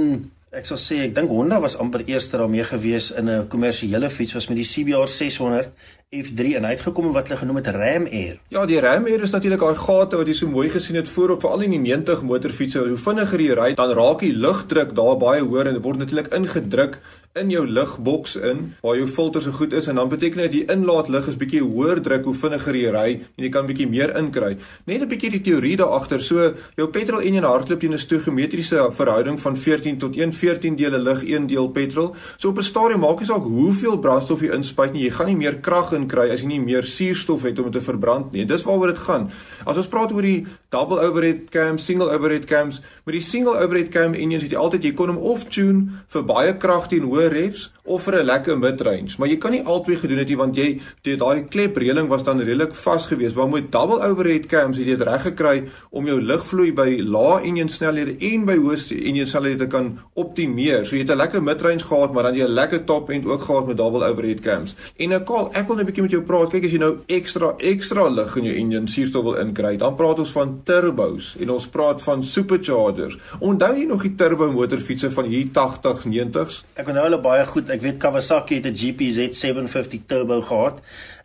ek 0.52 0.66
sal 0.68 0.80
sê 0.80 0.98
ek 1.06 1.14
dink 1.16 1.32
Honda 1.32 1.56
was 1.64 1.78
amper 1.80 2.04
eerste 2.04 2.36
daarmee 2.36 2.66
gewees 2.68 3.10
in 3.16 3.30
'n 3.30 3.48
kommersiële 3.48 4.10
fiets 4.10 4.34
was 4.36 4.48
met 4.48 4.60
die 4.60 4.68
CBR 4.68 5.08
600 5.08 5.70
F3 6.12 6.58
en 6.58 6.66
hy 6.68 6.74
het 6.74 6.82
gekom 6.84 7.06
wat 7.14 7.30
hulle 7.30 7.38
genoem 7.40 7.58
het 7.62 7.68
Ram 7.72 8.04
Air. 8.04 8.34
Ja, 8.52 8.66
die 8.68 8.76
Ram 8.84 9.06
Air 9.08 9.22
is 9.24 9.32
natuurlik 9.32 9.62
daai 9.64 9.78
gate 9.80 10.18
wat 10.20 10.28
jy 10.28 10.34
so 10.36 10.50
mooi 10.52 10.66
gesien 10.68 10.98
het 10.98 11.08
voor 11.08 11.30
op 11.32 11.40
veral 11.40 11.64
in 11.64 11.72
die 11.72 11.80
90 11.80 12.20
motorfietsse. 12.28 12.82
Hoe 12.84 12.98
vinniger 13.00 13.40
jy 13.40 13.56
ry, 13.56 13.68
dan 13.78 13.94
raak 13.96 14.20
die 14.20 14.34
lugdruk 14.36 14.92
daar 14.98 15.16
baie 15.16 15.40
hoër 15.40 15.70
en 15.70 15.78
dit 15.78 15.86
word 15.86 16.02
natuurlik 16.02 16.28
ingedruk 16.36 16.98
in 17.32 17.48
jou 17.48 17.62
lugboks 17.64 18.34
in 18.36 18.74
waar 18.82 18.96
jou 18.98 19.06
filter 19.08 19.40
so 19.40 19.54
goed 19.56 19.72
is 19.72 19.86
en 19.88 19.96
dan 19.96 20.08
beteken 20.08 20.42
dit 20.44 20.52
die 20.52 20.64
inlaatlug 20.68 21.30
is 21.30 21.38
bietjie 21.40 21.62
hoër 21.64 22.02
druk 22.04 22.26
hoe 22.28 22.34
vinniger 22.36 22.76
jy 22.76 22.90
ry 22.92 23.04
en 23.14 23.44
jy 23.46 23.48
kan 23.52 23.64
bietjie 23.64 23.86
meer 23.88 24.12
inkry. 24.20 24.58
Net 24.84 25.00
'n 25.00 25.08
bietjie 25.08 25.30
die 25.30 25.40
teorie 25.40 25.76
daar 25.76 25.96
agter. 25.96 26.20
So 26.20 26.52
jou 26.76 26.88
petrol 26.88 27.20
en 27.20 27.34
jou 27.34 27.44
hardloop 27.44 27.80
teen 27.80 27.92
'n 27.92 27.98
stoegemetriese 27.98 28.92
verhouding 28.92 29.40
van 29.40 29.56
14 29.56 29.98
tot 29.98 30.16
1 30.16 30.32
14 30.32 30.76
dele 30.76 30.98
lug, 30.98 31.24
1 31.24 31.46
deel 31.46 31.68
petrol. 31.68 32.14
So 32.36 32.48
op 32.48 32.58
'n 32.58 32.62
stadium 32.62 33.00
maak 33.00 33.20
nie 33.20 33.26
saak 33.26 33.42
hoeveel 33.42 33.98
brandstof 33.98 34.40
jy 34.42 34.52
inspuit 34.52 34.92
nie, 34.92 35.04
jy 35.04 35.10
gaan 35.10 35.26
nie 35.26 35.36
meer 35.36 35.60
krag 35.60 35.92
inkry 35.92 36.30
as 36.30 36.40
jy 36.40 36.46
nie 36.46 36.60
meer 36.60 36.84
suurstof 36.84 37.42
het 37.42 37.58
om 37.58 37.70
dit 37.70 37.72
te 37.72 37.80
verbrand 37.80 38.32
nie. 38.32 38.44
Dis 38.44 38.64
waaroor 38.64 38.88
dit 38.88 38.98
gaan. 38.98 39.30
As 39.64 39.76
ons 39.76 39.88
praat 39.88 40.12
oor 40.12 40.22
die 40.22 40.46
double 40.70 41.00
overhead 41.00 41.50
cam, 41.50 41.78
single 41.78 42.10
overhead 42.10 42.44
cams, 42.44 42.80
met 43.06 43.12
die 43.12 43.20
single 43.20 43.56
overhead 43.58 43.88
cam 43.90 44.14
engines 44.14 44.42
het 44.42 44.52
jy 44.52 44.58
altyd 44.58 44.82
jy 44.82 44.92
kon 44.92 45.08
hom 45.08 45.18
off 45.18 45.48
tune 45.48 45.88
vir 46.08 46.22
baie 46.22 46.56
krag 46.56 46.88
teen 46.88 47.02
hoë 47.02 47.21
refs 47.28 47.70
of 47.84 48.02
vir 48.02 48.22
'n 48.22 48.26
lekker 48.26 48.58
midrange, 48.58 49.18
maar 49.18 49.28
jy 49.28 49.36
kan 49.36 49.50
nie 49.50 49.64
albei 49.64 49.96
gedoen 49.96 50.18
het 50.18 50.28
nie 50.28 50.36
want 50.36 50.56
jy 50.56 50.80
daai 51.02 51.48
klepreëling 51.48 52.08
was 52.08 52.22
dan 52.22 52.38
redelik 52.38 52.74
vas 52.74 53.06
geweest. 53.06 53.34
Waar 53.34 53.48
met 53.48 53.72
double 53.72 54.00
overhead 54.00 54.46
cams 54.46 54.76
het 54.76 54.86
jy 54.86 54.96
dit 54.96 55.06
reg 55.06 55.22
gekry 55.22 55.68
om 55.90 56.06
jou 56.06 56.20
lugvloei 56.20 56.72
by 56.72 57.00
lae 57.02 57.42
enjin 57.42 57.68
snelhede 57.68 58.16
en 58.20 58.44
by 58.44 58.56
hoë 58.56 59.04
enjin 59.04 59.26
snelhede 59.26 59.58
te 59.58 59.66
kan 59.66 59.98
optimeer. 60.14 60.84
So 60.86 60.96
jy 60.96 61.02
het 61.02 61.10
'n 61.10 61.16
lekker 61.16 61.42
midrange 61.42 61.84
gehad, 61.84 62.12
maar 62.12 62.22
dan 62.22 62.34
jy 62.34 62.44
'n 62.44 62.54
lekker 62.54 62.84
top 62.84 63.10
end 63.10 63.26
ook 63.26 63.42
gehad 63.42 63.66
met 63.66 63.76
double 63.76 64.04
overhead 64.06 64.40
cams. 64.40 64.74
En 64.98 65.08
nou 65.08 65.22
Karl, 65.22 65.50
ek 65.52 65.66
wil 65.66 65.76
net 65.76 65.84
'n 65.84 65.86
bietjie 65.86 66.02
met 66.02 66.10
jou 66.10 66.22
praat. 66.22 66.50
Kyk 66.50 66.64
as 66.64 66.70
jy 66.70 66.78
nou 66.78 66.96
ekstra 67.06 67.54
ekstra 67.58 68.08
lug 68.08 68.36
in 68.36 68.44
jou 68.44 68.54
enjin 68.54 68.86
suurstof 68.86 69.22
wil 69.22 69.34
inkry, 69.34 69.76
dan 69.76 69.94
praat 69.94 70.18
ons 70.18 70.32
van 70.32 70.60
turbos 70.64 71.36
en 71.40 71.50
ons 71.50 71.66
praat 71.66 72.02
van 72.02 72.24
superchargers. 72.24 73.18
Onthou 73.40 73.76
jy 73.76 73.84
nog 73.84 74.02
die 74.02 74.14
turbo 74.14 74.50
motorfietsse 74.52 75.10
van 75.10 75.24
hier 75.24 75.46
80s, 75.46 76.06
90s? 76.06 76.64
Ek 76.74 76.88
onthou 76.88 77.08
hulle 77.12 77.22
baie 77.24 77.44
goed. 77.46 77.70
Ek 77.70 77.82
weet 77.84 78.00
Kawasaki 78.00 78.60
het 78.60 78.66
'n 78.66 78.76
GPZ 78.76 79.36
750 79.36 80.06
turbo 80.08 80.40
gehad. 80.40 80.80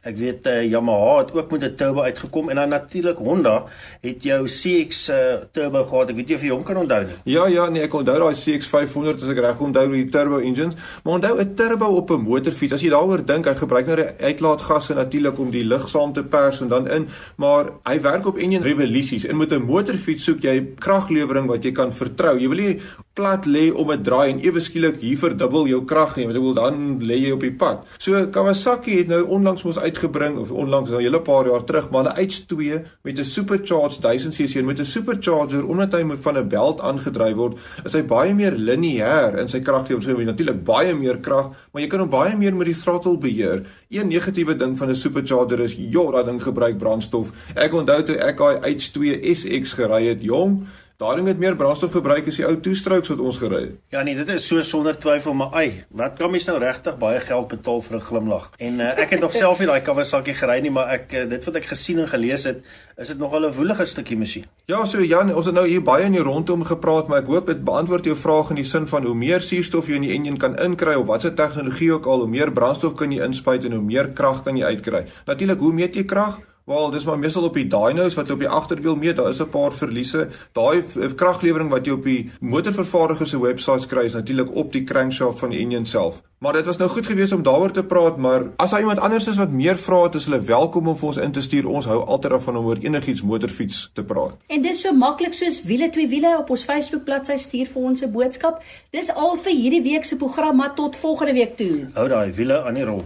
Ek 0.08 0.16
weet 0.16 0.48
uh, 0.48 0.62
Yamaha 0.64 1.18
het 1.20 1.34
ook 1.36 1.52
met 1.52 1.64
'n 1.64 1.76
turbo 1.76 2.02
uitgekom 2.02 2.50
en 2.50 2.56
dan 2.56 2.70
natuurlik 2.70 3.18
Honda 3.18 3.64
het 4.02 4.24
jou 4.24 4.46
CX 4.46 5.10
uh, 5.10 5.16
eh, 5.18 5.40
turbo 5.52 5.84
gehad. 5.84 6.10
Ek 6.10 6.16
weet 6.16 6.30
jy 6.30 6.36
of 6.36 6.42
jy 6.42 6.50
hom 6.50 6.64
kan 6.64 6.78
onthou 6.78 7.04
nie. 7.04 7.16
Ja 7.24 7.48
ja, 7.48 7.70
nee, 7.70 7.82
ek 7.84 7.94
onthou 7.94 8.20
daai 8.20 8.34
CX 8.34 8.68
500 8.68 9.24
as 9.24 9.30
ek 9.30 9.40
reg 9.44 9.60
onthou 9.60 9.88
die 9.92 10.10
turbo 10.10 10.40
engines. 10.40 10.76
Maar 11.04 11.14
onthou 11.14 11.40
'n 11.40 11.56
turbo 11.56 11.86
op 11.86 12.12
'n 12.12 12.22
motorfiets, 12.22 12.74
as 12.74 12.82
jy 12.82 12.90
daaroor 12.90 13.26
dink, 13.26 13.46
hy 13.46 13.56
gebruik 13.56 13.86
nou 13.86 13.96
die 13.96 14.12
uitlaatgasse 14.20 14.94
natuurlik 14.94 15.40
om 15.40 15.52
die 15.52 15.64
lug 15.66 15.90
saam 15.90 16.14
te 16.14 16.24
pers 16.24 16.62
en 16.62 16.68
dan 16.68 16.88
in, 16.88 17.08
maar 17.36 17.66
hy 17.84 18.02
werk 18.02 18.26
op 18.26 18.38
engine 18.38 18.64
revolusies 18.64 19.26
en 19.26 19.38
met 19.38 19.52
'n 19.52 19.66
motorfiets 19.66 20.24
soek 20.24 20.42
jy 20.42 20.74
kraglewering 20.80 21.48
wat 21.48 21.64
jy 21.64 21.72
kan 21.72 21.92
vertrou. 21.92 22.40
Jy 22.40 22.48
wil 22.48 22.58
nie 22.58 22.80
plat 23.14 23.46
lê 23.46 23.72
om 23.74 23.92
'n 23.92 24.04
draai 24.04 24.30
en 24.32 24.40
ewe 24.40 24.60
skielik 24.60 25.02
hier 25.02 25.18
verdubbel 25.18 25.68
jou 25.68 25.82
krag 25.86 26.16
nie, 26.18 26.28
want 26.28 26.56
dan 26.56 27.00
lê 27.02 27.18
jy 27.26 27.32
op 27.32 27.42
die 27.42 27.52
pad. 27.52 27.86
So 27.98 28.28
Kawasaki 28.28 28.98
het 28.98 29.08
nou 29.08 29.24
onlangs 29.24 29.64
mos 29.64 29.80
uit 29.80 29.97
uitgebring 29.98 30.38
of 30.38 30.52
onlangs 30.52 30.92
al 30.92 31.00
'n 31.00 31.02
hele 31.02 31.22
paar 31.22 31.46
jaar 31.46 31.64
terug, 31.64 31.90
maar 31.90 32.04
hulle 32.04 32.28
H2 32.28 32.86
met 33.04 33.20
'n 33.20 33.24
supercharged 33.24 34.02
1000cc 34.02 34.56
en 34.56 34.66
met 34.66 34.80
'n 34.80 34.86
supercharger 34.86 35.66
omdat 35.68 35.92
hy 35.92 36.04
van 36.22 36.38
'n 36.38 36.48
belt 36.48 36.82
aangedryf 36.82 37.36
word, 37.36 37.58
is 37.86 37.94
hy 37.94 38.04
baie 38.04 38.34
meer 38.34 38.52
lineêr 38.52 39.38
in 39.40 39.50
sy 39.50 39.60
kraggewing. 39.60 40.04
So 40.04 40.18
natuurlik 40.18 40.64
baie 40.64 40.96
meer 40.96 41.18
krag, 41.18 41.50
maar 41.72 41.82
jy 41.82 41.88
kan 41.88 42.00
hom 42.00 42.10
baie 42.10 42.38
meer 42.38 42.56
met 42.56 42.66
die 42.66 42.82
throttle 42.82 43.18
beheer. 43.18 43.66
Een 43.90 44.08
negatiewe 44.08 44.56
ding 44.56 44.78
van 44.78 44.90
'n 44.90 44.96
supercharger 44.96 45.60
is, 45.60 45.76
ja, 45.78 46.12
dat 46.12 46.26
ding 46.26 46.42
gebruik 46.42 46.78
brandstof. 46.78 47.32
Ek 47.56 47.74
onthou 47.74 48.04
toe 48.04 48.16
ek 48.16 48.38
daai 48.38 48.76
H2 48.76 49.34
SX 49.34 49.74
gery 49.74 50.08
het, 50.08 50.22
jong, 50.22 50.68
Daai 50.98 51.20
ding 51.20 51.28
het 51.30 51.38
meer 51.38 51.54
brandstof 51.54 51.92
gebruik 51.94 52.26
as 52.32 52.40
die 52.40 52.44
ou 52.48 52.56
toestrokes 52.58 53.12
wat 53.12 53.20
ons 53.22 53.36
gery 53.38 53.58
het. 53.68 53.74
Ja 53.94 54.00
nee, 54.02 54.16
dit 54.18 54.32
is 54.34 54.48
so 54.50 54.64
sonder 54.66 54.96
twyfel, 54.98 55.36
maar 55.38 55.52
ai, 55.54 55.84
wat 55.94 56.16
kan 56.18 56.32
mens 56.34 56.48
nou 56.50 56.56
regtig 56.58 56.96
baie 56.98 57.20
geld 57.22 57.52
betaal 57.52 57.84
vir 57.86 57.98
'n 57.98 58.06
glimlag? 58.08 58.48
En 58.58 58.82
uh, 58.82 58.98
ek 59.04 59.14
het 59.14 59.22
nog 59.22 59.34
self 59.34 59.60
nie 59.60 59.68
daai 59.70 59.86
Kawasaki 59.86 60.34
gery 60.34 60.58
nie, 60.66 60.72
maar 60.74 60.90
ek 60.96 61.14
uh, 61.14 61.30
dit 61.30 61.46
wat 61.46 61.60
ek 61.62 61.70
gesien 61.70 62.00
en 62.00 62.10
gelees 62.10 62.48
het, 62.50 62.66
is 62.98 63.14
dit 63.14 63.20
nogal 63.20 63.46
'n 63.46 63.54
woelige 63.54 63.86
stukkie 63.86 64.18
masjien. 64.18 64.50
Ja, 64.66 64.86
so 64.86 65.04
Jan, 65.04 65.36
ons 65.36 65.46
het 65.46 65.54
nou 65.54 65.68
hier 65.68 65.84
baie 65.84 66.06
in 66.06 66.18
die 66.18 66.26
rondom 66.26 66.64
gepraat, 66.64 67.08
maar 67.08 67.22
ek 67.22 67.30
hoop 67.30 67.46
dit 67.46 67.64
beantwoord 67.64 68.06
jou 68.06 68.18
vraag 68.18 68.50
in 68.50 68.56
die 68.56 68.66
sin 68.66 68.88
van 68.88 69.06
hoe 69.06 69.16
meer 69.16 69.42
suurstof 69.42 69.88
jy 69.88 70.02
in 70.02 70.02
die 70.02 70.18
enjin 70.18 70.38
kan 70.38 70.58
inkry 70.58 70.96
of 70.96 71.06
watse 71.06 71.34
tegnologie 71.34 71.94
ook 71.94 72.06
al, 72.06 72.26
hoe 72.26 72.28
meer 72.28 72.52
brandstof 72.52 72.96
kan 72.96 73.12
jy 73.12 73.22
inspuit 73.22 73.66
en 73.66 73.72
hoe 73.72 73.86
meer 73.86 74.14
krag 74.14 74.44
kan 74.44 74.58
jy 74.58 74.66
uitkry. 74.66 75.06
Natuurlik, 75.28 75.60
hoe 75.60 75.74
meet 75.74 75.94
jy 75.94 76.06
krag? 76.06 76.42
Wel, 76.68 76.90
dis 76.90 77.06
maar 77.06 77.20
meestal 77.20 77.46
op 77.48 77.56
die 77.56 77.68
dynos 77.72 78.16
wat 78.20 78.32
op 78.34 78.42
die 78.44 78.50
agterwiel 78.52 78.96
meet, 79.00 79.16
daar 79.16 79.30
is 79.30 79.40
'n 79.40 79.50
paar 79.50 79.72
verliese. 79.72 80.28
Daai 80.52 80.84
kraglewering 81.16 81.70
wat 81.70 81.86
jy 81.86 81.92
op 81.92 82.04
die 82.04 82.32
motorvervaardiger 82.40 83.28
se 83.28 83.40
webwerf 83.40 83.86
kry 83.88 84.04
is 84.06 84.14
natuurlik 84.14 84.56
op 84.56 84.72
die 84.72 84.84
crankshaft 84.84 85.40
van 85.40 85.50
die 85.50 85.60
engine 85.60 85.86
self. 85.86 86.22
Maar 86.38 86.54
dit 86.54 86.66
was 86.66 86.78
nou 86.78 86.90
goed 86.90 87.06
geweest 87.06 87.32
om 87.32 87.44
daaroor 87.44 87.72
te 87.72 87.84
praat, 87.84 88.18
maar 88.18 88.44
as 88.56 88.70
daar 88.70 88.80
iemand 88.80 89.00
anders 89.00 89.28
is 89.28 89.38
wat 89.38 89.50
meer 89.50 89.78
vra 89.78 90.04
het, 90.04 90.16
is 90.16 90.26
hulle 90.26 90.42
welkom 90.42 90.88
om 90.88 90.98
vir 90.98 91.08
ons 91.08 91.18
in 91.18 91.32
te 91.32 91.42
stuur. 91.42 91.68
Ons 91.68 91.86
hou 91.86 92.06
altyd 92.06 92.32
daarvan 92.32 92.58
om 92.58 92.66
oor 92.66 92.78
enigiets 92.78 93.22
motorfiets 93.22 93.90
te 93.94 94.04
praat. 94.04 94.36
En 94.48 94.62
dis 94.62 94.82
so 94.82 94.94
maklik 94.94 95.34
soos 95.34 95.64
wiele 95.64 95.90
twee 95.90 96.08
wiele 96.08 96.38
op 96.38 96.50
ons 96.50 96.64
Facebook 96.64 97.04
bladsy 97.04 97.38
stuur 97.38 97.66
vir 97.66 97.82
ons 97.82 98.02
'n 98.02 98.12
boodskap. 98.12 98.64
Dis 98.90 99.14
al 99.14 99.36
vir 99.36 99.52
hierdie 99.52 99.84
week 99.84 100.04
se 100.04 100.16
program, 100.16 100.56
maar 100.56 100.74
tot 100.74 100.96
volgende 100.96 101.34
week 101.34 101.58
toe. 101.58 101.88
Hou 101.94 102.08
daai 102.08 102.32
wiele 102.32 102.64
aan 102.64 102.74
die 102.74 102.84
rol. 102.84 103.04